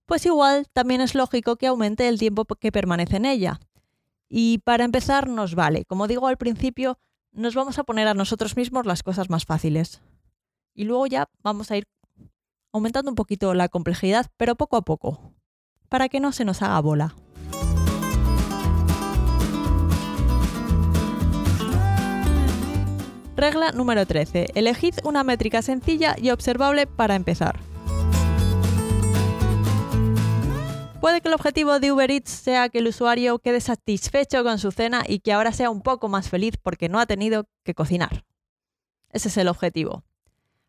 pues 0.06 0.26
igual 0.26 0.67
también 0.74 1.02
es 1.02 1.15
lógico 1.15 1.56
que 1.56 1.67
aumente 1.67 2.08
el 2.08 2.19
tiempo 2.19 2.45
que 2.45 2.71
permanece 2.71 3.17
en 3.17 3.26
ella. 3.26 3.60
Y 4.34 4.60
para 4.60 4.86
empezar 4.86 5.28
nos 5.28 5.56
vale. 5.56 5.84
Como 5.84 6.08
digo 6.08 6.26
al 6.28 6.38
principio, 6.38 6.98
nos 7.34 7.54
vamos 7.54 7.78
a 7.80 7.84
poner 7.84 8.08
a 8.08 8.13
nosotros 8.13 8.56
mismos 8.56 8.86
las 8.86 9.04
cosas 9.04 9.30
más 9.30 9.44
fáciles. 9.44 10.02
Y 10.74 10.86
luego 10.86 11.06
ya 11.06 11.30
vamos 11.44 11.70
a 11.70 11.76
ir 11.76 11.84
aumentando 12.72 13.12
un 13.12 13.15
poquito 13.15 13.54
la 13.54 13.67
complejidad, 13.67 14.28
pero 14.38 14.56
poco 14.56 14.78
a 14.78 14.84
poco, 14.84 15.34
para 15.89 16.08
que 16.08 16.22
no 16.22 16.32
se 16.32 16.46
nos 16.46 16.62
haga 16.62 16.80
bola. 16.80 17.13
Regla 23.36 23.74
número 23.74 24.06
13. 24.06 24.52
Elegid 24.56 24.96
una 25.04 25.26
métrica 25.26 25.62
sencilla 25.62 26.15
y 26.17 26.30
observable 26.30 26.88
para 26.88 27.15
empezar. 27.15 27.70
Puede 31.02 31.22
que 31.22 31.30
el 31.30 31.34
objetivo 31.34 31.80
de 31.80 31.92
Uber 31.92 32.12
Eats 32.12 32.30
sea 32.30 32.70
que 32.70 32.78
el 32.78 32.88
usuario 32.88 33.40
quede 33.40 33.60
satisfecho 33.60 34.44
con 34.44 34.60
su 34.60 34.72
cena 34.72 35.04
y 35.08 35.18
que 35.20 35.34
ahora 35.34 35.52
sea 35.52 35.72
un 35.72 35.82
poco 35.82 36.10
más 36.10 36.30
feliz 36.30 36.58
porque 36.62 36.90
no 36.90 37.00
ha 37.00 37.08
tenido 37.08 37.48
que 37.64 37.74
cocinar. 37.74 38.24
Ese 39.10 39.30
es 39.30 39.38
el 39.38 39.48
objetivo. 39.48 40.04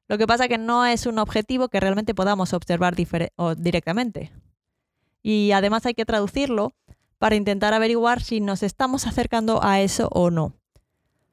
Lo 0.08 0.16
que 0.16 0.26
pasa 0.26 0.48
que 0.48 0.56
no 0.56 0.86
es 0.86 1.04
un 1.04 1.18
objetivo 1.18 1.68
que 1.68 1.80
realmente 1.80 2.14
podamos 2.14 2.54
observar 2.54 2.96
directamente. 2.96 4.32
Y 5.22 5.52
además 5.52 5.84
hay 5.84 5.92
que 5.92 6.06
traducirlo 6.06 6.72
para 7.18 7.36
intentar 7.36 7.74
averiguar 7.74 8.22
si 8.22 8.40
nos 8.40 8.62
estamos 8.62 9.06
acercando 9.06 9.62
a 9.62 9.82
eso 9.82 10.08
o 10.12 10.30
no. 10.30 10.54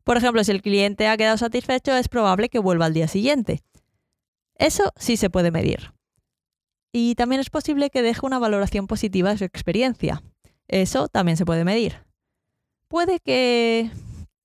Por 0.03 0.17
ejemplo, 0.17 0.43
si 0.43 0.51
el 0.51 0.61
cliente 0.61 1.07
ha 1.07 1.15
quedado 1.15 1.37
satisfecho, 1.37 1.95
es 1.95 2.09
probable 2.09 2.49
que 2.49 2.59
vuelva 2.59 2.87
al 2.87 2.93
día 2.93 3.07
siguiente. 3.07 3.63
Eso 4.55 4.91
sí 4.97 5.15
se 5.15 5.29
puede 5.29 5.51
medir. 5.51 5.93
Y 6.91 7.15
también 7.15 7.41
es 7.41 7.49
posible 7.49 7.89
que 7.89 8.01
deje 8.01 8.25
una 8.25 8.39
valoración 8.39 8.87
positiva 8.87 9.29
de 9.29 9.37
su 9.37 9.43
experiencia. 9.43 10.23
Eso 10.67 11.07
también 11.07 11.37
se 11.37 11.45
puede 11.45 11.63
medir. 11.63 12.03
Puede 12.87 13.19
que, 13.19 13.91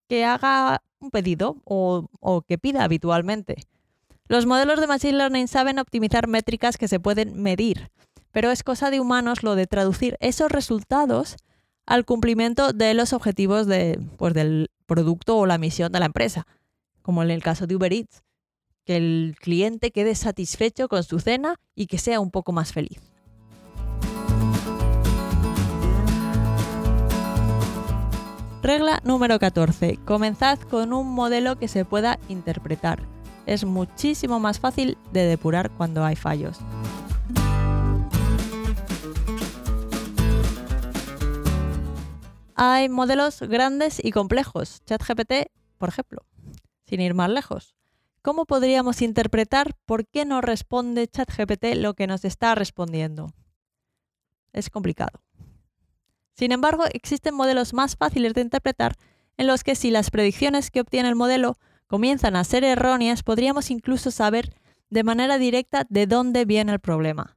que 0.08 0.24
haga 0.24 0.82
un 0.98 1.10
pedido 1.10 1.56
o, 1.64 2.08
o 2.20 2.42
que 2.42 2.58
pida 2.58 2.84
habitualmente. 2.84 3.56
Los 4.28 4.46
modelos 4.46 4.80
de 4.80 4.86
Machine 4.86 5.18
Learning 5.18 5.48
saben 5.48 5.78
optimizar 5.78 6.28
métricas 6.28 6.78
que 6.78 6.88
se 6.88 7.00
pueden 7.00 7.42
medir, 7.42 7.90
pero 8.32 8.50
es 8.50 8.62
cosa 8.62 8.90
de 8.90 9.00
humanos 9.00 9.42
lo 9.42 9.54
de 9.54 9.66
traducir 9.66 10.16
esos 10.20 10.50
resultados 10.50 11.36
al 11.86 12.04
cumplimiento 12.04 12.72
de 12.72 12.94
los 12.94 13.12
objetivos 13.12 13.66
de, 13.66 14.00
pues, 14.16 14.32
del 14.32 14.70
producto 14.86 15.36
o 15.36 15.46
la 15.46 15.58
misión 15.58 15.92
de 15.92 16.00
la 16.00 16.06
empresa, 16.06 16.46
como 17.02 17.22
en 17.22 17.30
el 17.30 17.42
caso 17.42 17.66
de 17.66 17.76
Uber 17.76 17.92
Eats, 17.92 18.22
que 18.84 18.96
el 18.96 19.36
cliente 19.40 19.90
quede 19.90 20.14
satisfecho 20.14 20.88
con 20.88 21.02
su 21.02 21.18
cena 21.18 21.56
y 21.74 21.86
que 21.86 21.98
sea 21.98 22.20
un 22.20 22.30
poco 22.30 22.52
más 22.52 22.72
feliz. 22.72 23.00
Regla 28.62 29.00
número 29.04 29.38
14. 29.38 29.98
Comenzad 30.06 30.58
con 30.58 30.94
un 30.94 31.10
modelo 31.10 31.58
que 31.58 31.68
se 31.68 31.84
pueda 31.84 32.18
interpretar. 32.28 33.02
Es 33.44 33.64
muchísimo 33.64 34.40
más 34.40 34.58
fácil 34.58 34.96
de 35.12 35.24
depurar 35.24 35.70
cuando 35.70 36.02
hay 36.02 36.16
fallos. 36.16 36.58
Hay 42.54 42.88
modelos 42.88 43.40
grandes 43.40 44.02
y 44.02 44.12
complejos. 44.12 44.80
ChatGPT, 44.86 45.50
por 45.76 45.90
ejemplo, 45.90 46.24
sin 46.86 47.02
ir 47.02 47.12
más 47.12 47.28
lejos. 47.28 47.74
¿Cómo 48.24 48.46
podríamos 48.46 49.02
interpretar 49.02 49.76
por 49.84 50.06
qué 50.06 50.24
no 50.24 50.40
responde 50.40 51.06
ChatGPT 51.06 51.74
lo 51.76 51.92
que 51.92 52.06
nos 52.06 52.24
está 52.24 52.54
respondiendo? 52.54 53.34
Es 54.54 54.70
complicado. 54.70 55.20
Sin 56.32 56.50
embargo, 56.50 56.84
existen 56.94 57.34
modelos 57.34 57.74
más 57.74 57.96
fáciles 57.96 58.32
de 58.32 58.40
interpretar 58.40 58.96
en 59.36 59.46
los 59.46 59.62
que 59.62 59.74
si 59.74 59.90
las 59.90 60.10
predicciones 60.10 60.70
que 60.70 60.80
obtiene 60.80 61.10
el 61.10 61.16
modelo 61.16 61.58
comienzan 61.86 62.34
a 62.34 62.44
ser 62.44 62.64
erróneas, 62.64 63.22
podríamos 63.22 63.70
incluso 63.70 64.10
saber 64.10 64.54
de 64.88 65.04
manera 65.04 65.36
directa 65.36 65.84
de 65.90 66.06
dónde 66.06 66.46
viene 66.46 66.72
el 66.72 66.80
problema. 66.80 67.36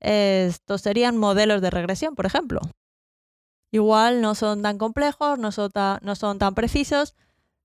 Estos 0.00 0.80
serían 0.80 1.18
modelos 1.18 1.62
de 1.62 1.70
regresión, 1.70 2.16
por 2.16 2.26
ejemplo. 2.26 2.62
Igual 3.70 4.22
no 4.22 4.34
son 4.34 4.60
tan 4.60 4.76
complejos, 4.76 5.38
no 5.38 5.52
son, 5.52 5.70
no 6.02 6.16
son 6.16 6.40
tan 6.40 6.56
precisos, 6.56 7.14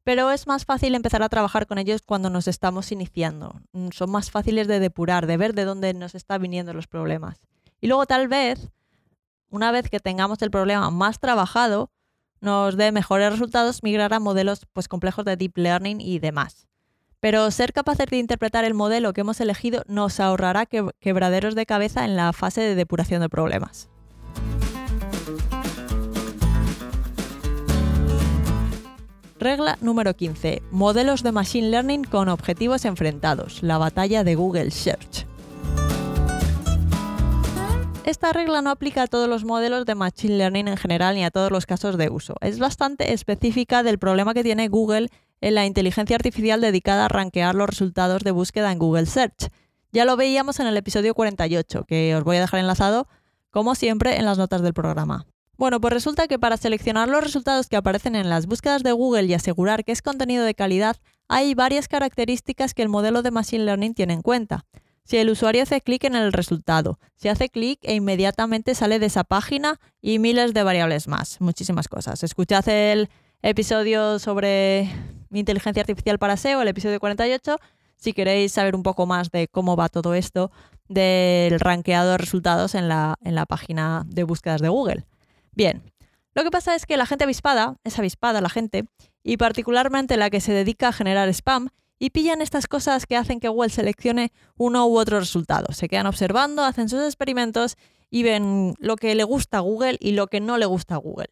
pero 0.03 0.31
es 0.31 0.47
más 0.47 0.65
fácil 0.65 0.95
empezar 0.95 1.21
a 1.23 1.29
trabajar 1.29 1.67
con 1.67 1.77
ellos 1.77 2.01
cuando 2.01 2.29
nos 2.29 2.47
estamos 2.47 2.91
iniciando. 2.91 3.61
Mm, 3.71 3.89
son 3.91 4.11
más 4.11 4.31
fáciles 4.31 4.67
de 4.67 4.79
depurar, 4.79 5.27
de 5.27 5.37
ver 5.37 5.53
de 5.53 5.65
dónde 5.65 5.93
nos 5.93 6.15
están 6.15 6.41
viniendo 6.41 6.73
los 6.73 6.87
problemas. 6.87 7.41
Y 7.79 7.87
luego 7.87 8.05
tal 8.05 8.27
vez, 8.27 8.69
una 9.49 9.71
vez 9.71 9.89
que 9.89 9.99
tengamos 9.99 10.41
el 10.41 10.51
problema 10.51 10.89
más 10.89 11.19
trabajado, 11.19 11.91
nos 12.39 12.75
dé 12.75 12.91
mejores 12.91 13.31
resultados 13.31 13.83
migrar 13.83 14.13
a 14.13 14.19
modelos 14.19 14.65
pues, 14.73 14.87
complejos 14.87 15.25
de 15.25 15.37
deep 15.37 15.57
learning 15.57 16.01
y 16.01 16.19
demás. 16.19 16.67
Pero 17.19 17.51
ser 17.51 17.71
capaces 17.71 18.07
de 18.07 18.17
interpretar 18.17 18.65
el 18.65 18.73
modelo 18.73 19.13
que 19.13 19.21
hemos 19.21 19.39
elegido 19.41 19.83
nos 19.87 20.19
ahorrará 20.19 20.65
quebraderos 20.65 21.53
de 21.53 21.67
cabeza 21.67 22.03
en 22.03 22.15
la 22.15 22.33
fase 22.33 22.61
de 22.61 22.73
depuración 22.73 23.21
de 23.21 23.29
problemas. 23.29 23.89
Regla 29.41 29.79
número 29.81 30.15
15. 30.15 30.61
Modelos 30.69 31.23
de 31.23 31.31
Machine 31.31 31.71
Learning 31.71 32.03
con 32.03 32.29
objetivos 32.29 32.85
enfrentados. 32.85 33.63
La 33.63 33.79
batalla 33.79 34.23
de 34.23 34.35
Google 34.35 34.69
Search. 34.69 35.25
Esta 38.05 38.33
regla 38.33 38.61
no 38.61 38.69
aplica 38.69 39.01
a 39.01 39.07
todos 39.07 39.27
los 39.27 39.43
modelos 39.43 39.87
de 39.87 39.95
Machine 39.95 40.37
Learning 40.37 40.67
en 40.67 40.77
general 40.77 41.15
ni 41.15 41.25
a 41.25 41.31
todos 41.31 41.49
los 41.49 41.65
casos 41.65 41.97
de 41.97 42.11
uso. 42.11 42.35
Es 42.41 42.59
bastante 42.59 43.13
específica 43.13 43.81
del 43.81 43.97
problema 43.97 44.35
que 44.35 44.43
tiene 44.43 44.67
Google 44.67 45.09
en 45.41 45.55
la 45.55 45.65
inteligencia 45.65 46.17
artificial 46.17 46.61
dedicada 46.61 47.05
a 47.05 47.09
rankear 47.09 47.55
los 47.55 47.67
resultados 47.67 48.21
de 48.21 48.29
búsqueda 48.29 48.71
en 48.71 48.77
Google 48.77 49.07
Search. 49.07 49.49
Ya 49.91 50.05
lo 50.05 50.17
veíamos 50.17 50.59
en 50.59 50.67
el 50.67 50.77
episodio 50.77 51.15
48, 51.15 51.85
que 51.85 52.15
os 52.15 52.23
voy 52.23 52.37
a 52.37 52.41
dejar 52.41 52.59
enlazado, 52.59 53.07
como 53.49 53.73
siempre, 53.73 54.19
en 54.19 54.25
las 54.25 54.37
notas 54.37 54.61
del 54.61 54.75
programa. 54.75 55.25
Bueno, 55.61 55.79
pues 55.79 55.93
resulta 55.93 56.27
que 56.27 56.39
para 56.39 56.57
seleccionar 56.57 57.07
los 57.07 57.23
resultados 57.23 57.67
que 57.67 57.75
aparecen 57.75 58.15
en 58.15 58.31
las 58.31 58.47
búsquedas 58.47 58.81
de 58.81 58.93
Google 58.93 59.25
y 59.25 59.35
asegurar 59.35 59.83
que 59.85 59.91
es 59.91 60.01
contenido 60.01 60.43
de 60.43 60.55
calidad, 60.55 60.97
hay 61.27 61.53
varias 61.53 61.87
características 61.87 62.73
que 62.73 62.81
el 62.81 62.89
modelo 62.89 63.21
de 63.21 63.29
Machine 63.29 63.65
Learning 63.65 63.93
tiene 63.93 64.13
en 64.13 64.23
cuenta. 64.23 64.65
Si 65.03 65.17
el 65.17 65.29
usuario 65.29 65.61
hace 65.61 65.79
clic 65.79 66.03
en 66.05 66.15
el 66.15 66.33
resultado, 66.33 66.97
si 67.15 67.27
hace 67.27 67.49
clic 67.49 67.77
e 67.83 67.93
inmediatamente 67.93 68.73
sale 68.73 68.97
de 68.97 69.05
esa 69.05 69.23
página 69.23 69.79
y 70.01 70.17
miles 70.17 70.55
de 70.55 70.63
variables 70.63 71.07
más, 71.07 71.39
muchísimas 71.39 71.87
cosas. 71.87 72.23
Escuchad 72.23 72.67
el 72.67 73.09
episodio 73.43 74.17
sobre 74.17 74.89
inteligencia 75.29 75.81
artificial 75.81 76.17
para 76.17 76.37
SEO, 76.37 76.63
el 76.63 76.69
episodio 76.69 76.99
48, 76.99 77.57
si 77.97 78.13
queréis 78.13 78.51
saber 78.51 78.75
un 78.75 78.81
poco 78.81 79.05
más 79.05 79.29
de 79.29 79.47
cómo 79.47 79.75
va 79.75 79.89
todo 79.89 80.15
esto 80.15 80.49
del 80.87 81.59
rankeado 81.59 82.13
de 82.13 82.17
resultados 82.17 82.73
en 82.73 82.87
la, 82.87 83.13
en 83.23 83.35
la 83.35 83.45
página 83.45 84.01
de 84.07 84.23
búsquedas 84.23 84.59
de 84.59 84.69
Google. 84.69 85.05
Bien, 85.53 85.83
lo 86.33 86.43
que 86.43 86.51
pasa 86.51 86.75
es 86.75 86.85
que 86.85 86.97
la 86.97 87.05
gente 87.05 87.25
avispada, 87.25 87.77
es 87.83 87.99
avispada 87.99 88.41
la 88.41 88.49
gente, 88.49 88.85
y 89.23 89.37
particularmente 89.37 90.17
la 90.17 90.29
que 90.29 90.41
se 90.41 90.53
dedica 90.53 90.89
a 90.89 90.93
generar 90.93 91.29
spam, 91.29 91.69
y 91.99 92.09
pillan 92.09 92.41
estas 92.41 92.67
cosas 92.67 93.05
que 93.05 93.15
hacen 93.15 93.39
que 93.39 93.47
Google 93.47 93.69
seleccione 93.69 94.31
uno 94.57 94.87
u 94.87 94.97
otro 94.97 95.19
resultado. 95.19 95.71
Se 95.71 95.87
quedan 95.87 96.07
observando, 96.07 96.63
hacen 96.63 96.89
sus 96.89 97.03
experimentos 97.03 97.77
y 98.09 98.23
ven 98.23 98.73
lo 98.79 98.95
que 98.95 99.13
le 99.13 99.23
gusta 99.23 99.57
a 99.57 99.61
Google 99.61 99.97
y 99.99 100.13
lo 100.13 100.25
que 100.25 100.39
no 100.39 100.57
le 100.57 100.65
gusta 100.65 100.95
a 100.95 100.97
Google. 100.97 101.29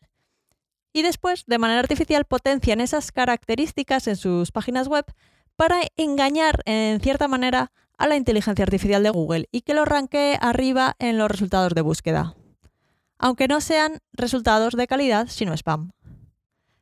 Y 0.94 1.02
después, 1.02 1.46
de 1.48 1.58
manera 1.58 1.80
artificial, 1.80 2.26
potencian 2.26 2.82
esas 2.82 3.12
características 3.12 4.08
en 4.08 4.16
sus 4.16 4.52
páginas 4.52 4.88
web 4.88 5.06
para 5.56 5.82
engañar, 5.98 6.62
en 6.66 7.00
cierta 7.00 7.28
manera, 7.28 7.72
a 7.98 8.08
la 8.08 8.16
inteligencia 8.16 8.64
artificial 8.64 9.02
de 9.02 9.10
Google 9.10 9.48
y 9.52 9.62
que 9.62 9.74
lo 9.74 9.86
ranquee 9.86 10.38
arriba 10.40 10.96
en 11.00 11.18
los 11.18 11.32
resultados 11.32 11.74
de 11.74 11.82
búsqueda. 11.82 12.36
Aunque 13.20 13.48
no 13.48 13.62
sean 13.62 14.00
resultados 14.14 14.74
de 14.74 14.88
calidad, 14.88 15.28
sino 15.28 15.54
spam. 15.54 15.92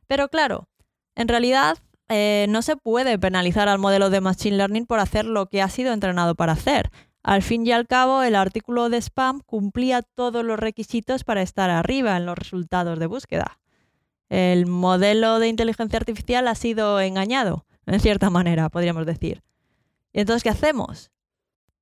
Pero 0.06 0.28
claro, 0.28 0.68
en 1.14 1.28
realidad 1.28 1.78
eh, 2.08 2.46
no 2.48 2.62
se 2.62 2.76
puede 2.76 3.18
penalizar 3.18 3.68
al 3.68 3.78
modelo 3.78 4.08
de 4.08 4.22
Machine 4.22 4.56
Learning 4.56 4.86
por 4.86 5.00
hacer 5.00 5.26
lo 5.26 5.46
que 5.46 5.60
ha 5.60 5.68
sido 5.68 5.92
entrenado 5.92 6.34
para 6.34 6.52
hacer. 6.52 6.90
Al 7.22 7.42
fin 7.42 7.66
y 7.66 7.72
al 7.72 7.86
cabo, 7.86 8.22
el 8.22 8.36
artículo 8.36 8.88
de 8.88 8.98
spam 9.02 9.40
cumplía 9.44 10.02
todos 10.02 10.44
los 10.44 10.58
requisitos 10.58 11.24
para 11.24 11.42
estar 11.42 11.68
arriba 11.68 12.16
en 12.16 12.24
los 12.24 12.38
resultados 12.38 12.98
de 12.98 13.06
búsqueda. 13.06 13.58
El 14.30 14.66
modelo 14.66 15.38
de 15.38 15.48
inteligencia 15.48 15.98
artificial 15.98 16.48
ha 16.48 16.54
sido 16.54 17.00
engañado, 17.00 17.66
en 17.86 18.00
cierta 18.00 18.30
manera, 18.30 18.68
podríamos 18.68 19.04
decir. 19.04 19.42
¿Y 20.12 20.20
entonces 20.20 20.42
qué 20.42 20.50
hacemos? 20.50 21.10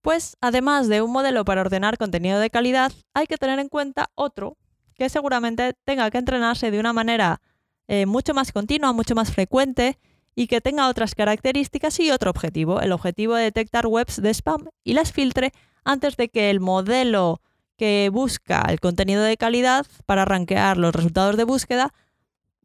Pues 0.07 0.37
además 0.41 0.87
de 0.87 1.03
un 1.03 1.11
modelo 1.11 1.45
para 1.45 1.63
ordenar 1.63 1.99
contenido 1.99 2.39
de 2.39 2.49
calidad, 2.49 2.93
hay 3.13 3.27
que 3.27 3.39
tener 3.39 3.59
en 3.59 3.69
cuenta 3.69 4.13
otro 4.15 4.57
que 4.95 5.09
seguramente 5.09 5.75
tenga 5.85 6.09
que 6.13 6.19
entrenarse 6.19 6.71
de 6.71 6.79
una 6.79 6.93
manera 6.93 7.41
eh, 7.89 8.07
mucho 8.07 8.33
más 8.33 8.53
continua, 8.53 8.93
mucho 8.93 9.17
más 9.17 9.33
frecuente 9.33 9.99
y 10.37 10.47
que 10.47 10.61
tenga 10.61 10.87
otras 10.87 11.17
características 11.17 11.99
y 11.99 12.13
otro 12.13 12.31
objetivo, 12.31 12.81
el 12.81 12.93
objetivo 12.93 13.35
de 13.35 13.43
detectar 13.43 13.89
webs 13.89 14.23
de 14.23 14.31
spam 14.33 14.69
y 14.85 14.93
las 14.93 15.11
filtre 15.11 15.53
antes 15.85 16.17
de 16.17 16.29
que 16.29 16.51
el 16.51 16.61
modelo 16.61 17.41
que 17.77 18.09
busca 18.13 18.65
el 18.69 18.79
contenido 18.79 19.25
de 19.25 19.37
calidad 19.37 19.87
para 20.07 20.25
rankear 20.25 20.77
los 20.77 20.95
resultados 20.95 21.37
de 21.37 21.43
búsqueda 21.43 21.93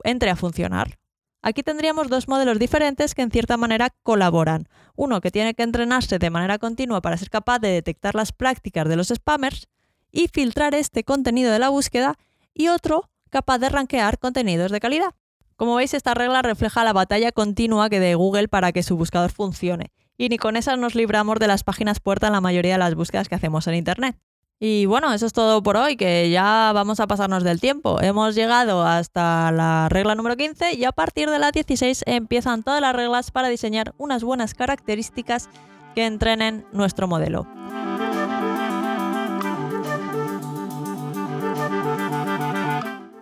entre 0.04 0.30
a 0.30 0.36
funcionar. 0.36 1.01
Aquí 1.42 1.64
tendríamos 1.64 2.08
dos 2.08 2.28
modelos 2.28 2.60
diferentes 2.60 3.16
que 3.16 3.24
en 3.24 3.32
cierta 3.32 3.58
manera 3.58 3.90
colaboran. 4.04 4.68
Uno 4.96 5.22
que 5.22 5.32
tiene 5.32 5.56
que 5.56 5.64
entrenarse 5.64 6.20
de 6.20 6.30
manera 6.30 6.60
continua 6.60 7.02
para 7.02 7.18
ser 7.18 7.30
capaz 7.30 7.60
de 7.60 7.70
detectar 7.70 8.14
las 8.14 8.32
prácticas 8.32 8.88
de 8.88 8.96
los 8.96 9.08
spammers 9.08 9.68
y 10.12 10.28
filtrar 10.28 10.76
este 10.76 11.04
contenido 11.04 11.52
de 11.52 11.60
la 11.60 11.70
búsqueda 11.70 12.16
y 12.54 12.68
otro 12.68 13.10
capaz 13.30 13.58
de 13.58 13.70
rankear 13.70 14.20
contenidos 14.20 14.72
de 14.72 14.80
calidad. 14.80 15.16
Como 15.56 15.76
veis, 15.76 15.94
esta 15.94 16.14
regla 16.14 16.42
refleja 16.42 16.84
la 16.84 16.94
batalla 16.94 17.32
continua 17.32 17.90
que 17.90 18.00
de 18.00 18.16
Google 18.16 18.48
para 18.48 18.72
que 18.72 18.84
su 18.84 18.98
buscador 18.98 19.32
funcione, 19.32 19.92
y 20.18 20.30
ni 20.30 20.38
con 20.38 20.58
esas 20.58 20.78
nos 20.78 20.96
libramos 20.96 21.40
de 21.40 21.48
las 21.48 21.64
páginas 21.64 22.00
puertas 22.00 22.30
en 22.30 22.34
la 22.34 22.42
mayoría 22.42 22.74
de 22.74 22.80
las 22.80 22.96
búsquedas 22.96 23.30
que 23.30 23.36
hacemos 23.36 23.68
en 23.68 23.76
Internet. 23.76 24.18
Y 24.64 24.86
bueno, 24.86 25.12
eso 25.12 25.26
es 25.26 25.34
todo 25.34 25.64
por 25.64 25.76
hoy, 25.76 25.96
que 25.98 26.30
ya 26.30 26.72
vamos 26.72 27.00
a 27.00 27.08
pasarnos 27.08 27.44
del 27.44 27.60
tiempo. 27.60 28.00
Hemos 28.00 28.36
llegado 28.36 28.84
hasta 28.84 29.52
la 29.52 29.90
regla 29.90 30.14
número 30.14 30.38
15 30.38 30.76
y 30.76 30.84
a 30.84 30.92
partir 30.92 31.32
de 31.32 31.40
la 31.40 31.50
16 31.50 32.04
empiezan 32.06 32.62
todas 32.62 32.80
las 32.80 32.96
reglas 32.96 33.32
para 33.32 33.48
diseñar 33.48 33.96
unas 33.98 34.24
buenas 34.24 34.54
características 34.54 35.50
que 35.96 36.06
entrenen 36.06 36.64
nuestro 36.74 37.08
modelo. 37.08 37.48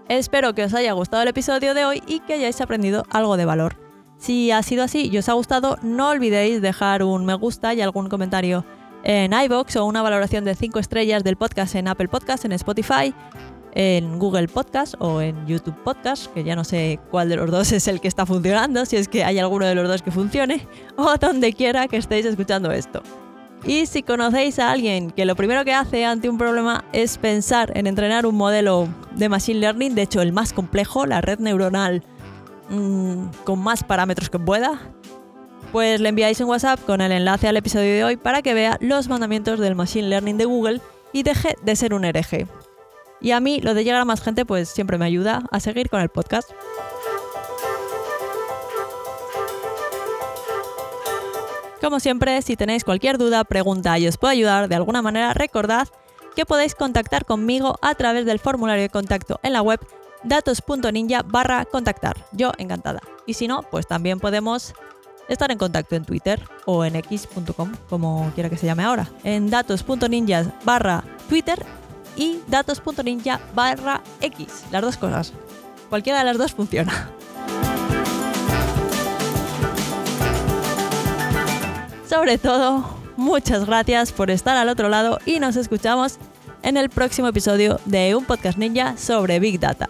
Espero 0.09 0.53
que 0.53 0.65
os 0.65 0.73
haya 0.73 0.91
gustado 0.91 1.23
el 1.23 1.29
episodio 1.29 1.73
de 1.73 1.85
hoy 1.85 2.03
y 2.05 2.19
que 2.19 2.33
hayáis 2.33 2.59
aprendido 2.59 3.05
algo 3.11 3.37
de 3.37 3.45
valor. 3.45 3.77
Si 4.17 4.51
ha 4.51 4.61
sido 4.61 4.83
así 4.83 5.09
y 5.09 5.17
os 5.17 5.29
ha 5.29 5.33
gustado, 5.33 5.77
no 5.83 6.09
olvidéis 6.09 6.61
dejar 6.61 7.01
un 7.01 7.25
me 7.25 7.35
gusta 7.35 7.73
y 7.73 7.79
algún 7.79 8.09
comentario 8.09 8.65
en 9.03 9.33
iBox 9.33 9.75
o 9.77 9.85
una 9.85 10.01
valoración 10.01 10.45
de 10.45 10.55
5 10.55 10.79
estrellas 10.79 11.23
del 11.23 11.35
podcast 11.35 11.75
en 11.75 11.87
Apple 11.87 12.07
Podcast, 12.07 12.45
en 12.45 12.51
Spotify, 12.53 13.13
en 13.73 14.19
Google 14.19 14.47
Podcast 14.47 14.95
o 14.99 15.21
en 15.21 15.45
YouTube 15.47 15.75
Podcast, 15.83 16.27
que 16.33 16.43
ya 16.43 16.55
no 16.55 16.63
sé 16.63 16.99
cuál 17.11 17.29
de 17.29 17.37
los 17.37 17.51
dos 17.51 17.71
es 17.71 17.87
el 17.87 18.01
que 18.01 18.07
está 18.07 18.25
funcionando, 18.25 18.85
si 18.85 18.97
es 18.97 19.07
que 19.07 19.23
hay 19.23 19.39
alguno 19.39 19.65
de 19.65 19.75
los 19.75 19.87
dos 19.87 20.01
que 20.01 20.11
funcione, 20.11 20.67
o 20.97 21.15
donde 21.17 21.53
quiera 21.53 21.87
que 21.87 21.97
estéis 21.97 22.25
escuchando 22.25 22.71
esto. 22.71 23.01
Y 23.65 23.87
si 23.87 24.03
conocéis 24.03 24.57
a 24.59 24.71
alguien 24.71 25.11
que 25.11 25.25
lo 25.25 25.35
primero 25.35 25.65
que 25.65 25.73
hace 25.73 26.05
ante 26.05 26.29
un 26.29 26.37
problema 26.37 26.85
es 26.93 27.17
pensar 27.17 27.71
en 27.75 27.87
entrenar 27.87 28.25
un 28.25 28.35
modelo 28.35 28.87
de 29.15 29.27
Machine 29.27 29.59
Learning, 29.59 29.95
de 29.95 30.03
hecho 30.03 30.21
el 30.21 30.31
más 30.31 30.53
complejo, 30.53 31.05
la 31.05 31.19
red 31.19 31.39
neuronal 31.39 32.03
mm, 32.69 33.25
con 33.43 33.59
más 33.59 33.83
parámetros 33.83 34.29
que 34.29 34.39
pueda, 34.39 34.79
pues 35.71 36.01
le 36.01 36.09
enviáis 36.09 36.39
un 36.39 36.49
WhatsApp 36.49 36.79
con 36.85 37.01
el 37.01 37.11
enlace 37.11 37.47
al 37.47 37.57
episodio 37.57 37.93
de 37.93 38.03
hoy 38.03 38.17
para 38.17 38.41
que 38.41 38.53
vea 38.53 38.77
los 38.81 39.07
mandamientos 39.07 39.59
del 39.59 39.75
Machine 39.75 40.07
Learning 40.07 40.37
de 40.37 40.45
Google 40.45 40.81
y 41.13 41.23
deje 41.23 41.55
de 41.61 41.75
ser 41.75 41.93
un 41.93 42.05
hereje. 42.05 42.47
Y 43.21 43.31
a 43.31 43.39
mí 43.39 43.59
lo 43.61 43.73
de 43.73 43.83
llegar 43.83 44.01
a 44.01 44.05
más 44.05 44.21
gente 44.21 44.45
pues 44.45 44.69
siempre 44.69 44.97
me 44.97 45.05
ayuda 45.05 45.43
a 45.51 45.59
seguir 45.59 45.89
con 45.89 46.01
el 46.01 46.09
podcast. 46.09 46.49
Como 51.81 51.99
siempre, 51.99 52.41
si 52.41 52.57
tenéis 52.57 52.83
cualquier 52.83 53.17
duda, 53.17 53.43
pregunta 53.43 53.97
y 53.99 54.07
os 54.07 54.17
puedo 54.17 54.31
ayudar 54.31 54.67
de 54.67 54.75
alguna 54.75 55.01
manera, 55.01 55.33
recordad 55.33 55.87
que 56.35 56.45
podéis 56.45 56.75
contactar 56.75 57.25
conmigo 57.25 57.77
a 57.81 57.95
través 57.95 58.25
del 58.25 58.39
formulario 58.39 58.83
de 58.83 58.89
contacto 58.89 59.39
en 59.43 59.53
la 59.53 59.61
web 59.61 59.79
datos.ninja 60.23 61.23
barra 61.23 61.65
contactar. 61.65 62.25
Yo 62.33 62.51
encantada. 62.57 63.01
Y 63.25 63.35
si 63.35 63.47
no, 63.47 63.63
pues 63.63 63.87
también 63.87 64.19
podemos 64.19 64.73
estar 65.29 65.51
en 65.51 65.57
contacto 65.57 65.95
en 65.95 66.03
Twitter 66.03 66.41
o 66.65 66.83
en 66.83 66.95
x.com, 66.97 67.71
como 67.89 68.31
quiera 68.33 68.49
que 68.49 68.57
se 68.57 68.65
llame 68.65 68.83
ahora. 68.83 69.07
En 69.23 69.49
datos.ninja 69.49 70.51
barra 70.65 71.03
Twitter 71.29 71.65
y 72.17 72.39
datos.ninja 72.47 73.39
barra 73.53 74.01
x. 74.19 74.65
Las 74.71 74.81
dos 74.81 74.97
cosas. 74.97 75.33
Cualquiera 75.89 76.19
de 76.19 76.25
las 76.25 76.37
dos 76.37 76.53
funciona. 76.53 77.09
Sobre 82.09 82.39
todo, 82.39 82.83
muchas 83.17 83.65
gracias 83.65 84.11
por 84.11 84.31
estar 84.31 84.57
al 84.57 84.67
otro 84.67 84.89
lado 84.89 85.19
y 85.25 85.39
nos 85.39 85.55
escuchamos 85.55 86.17
en 86.63 86.75
el 86.75 86.89
próximo 86.89 87.27
episodio 87.27 87.79
de 87.85 88.15
un 88.15 88.25
podcast 88.25 88.57
ninja 88.57 88.97
sobre 88.97 89.39
Big 89.39 89.59
Data. 89.59 89.87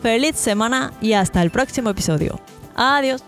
Feliz 0.00 0.36
semana 0.36 0.92
y 1.00 1.14
hasta 1.14 1.42
el 1.42 1.50
próximo 1.50 1.90
episodio. 1.90 2.40
Adiós. 2.76 3.22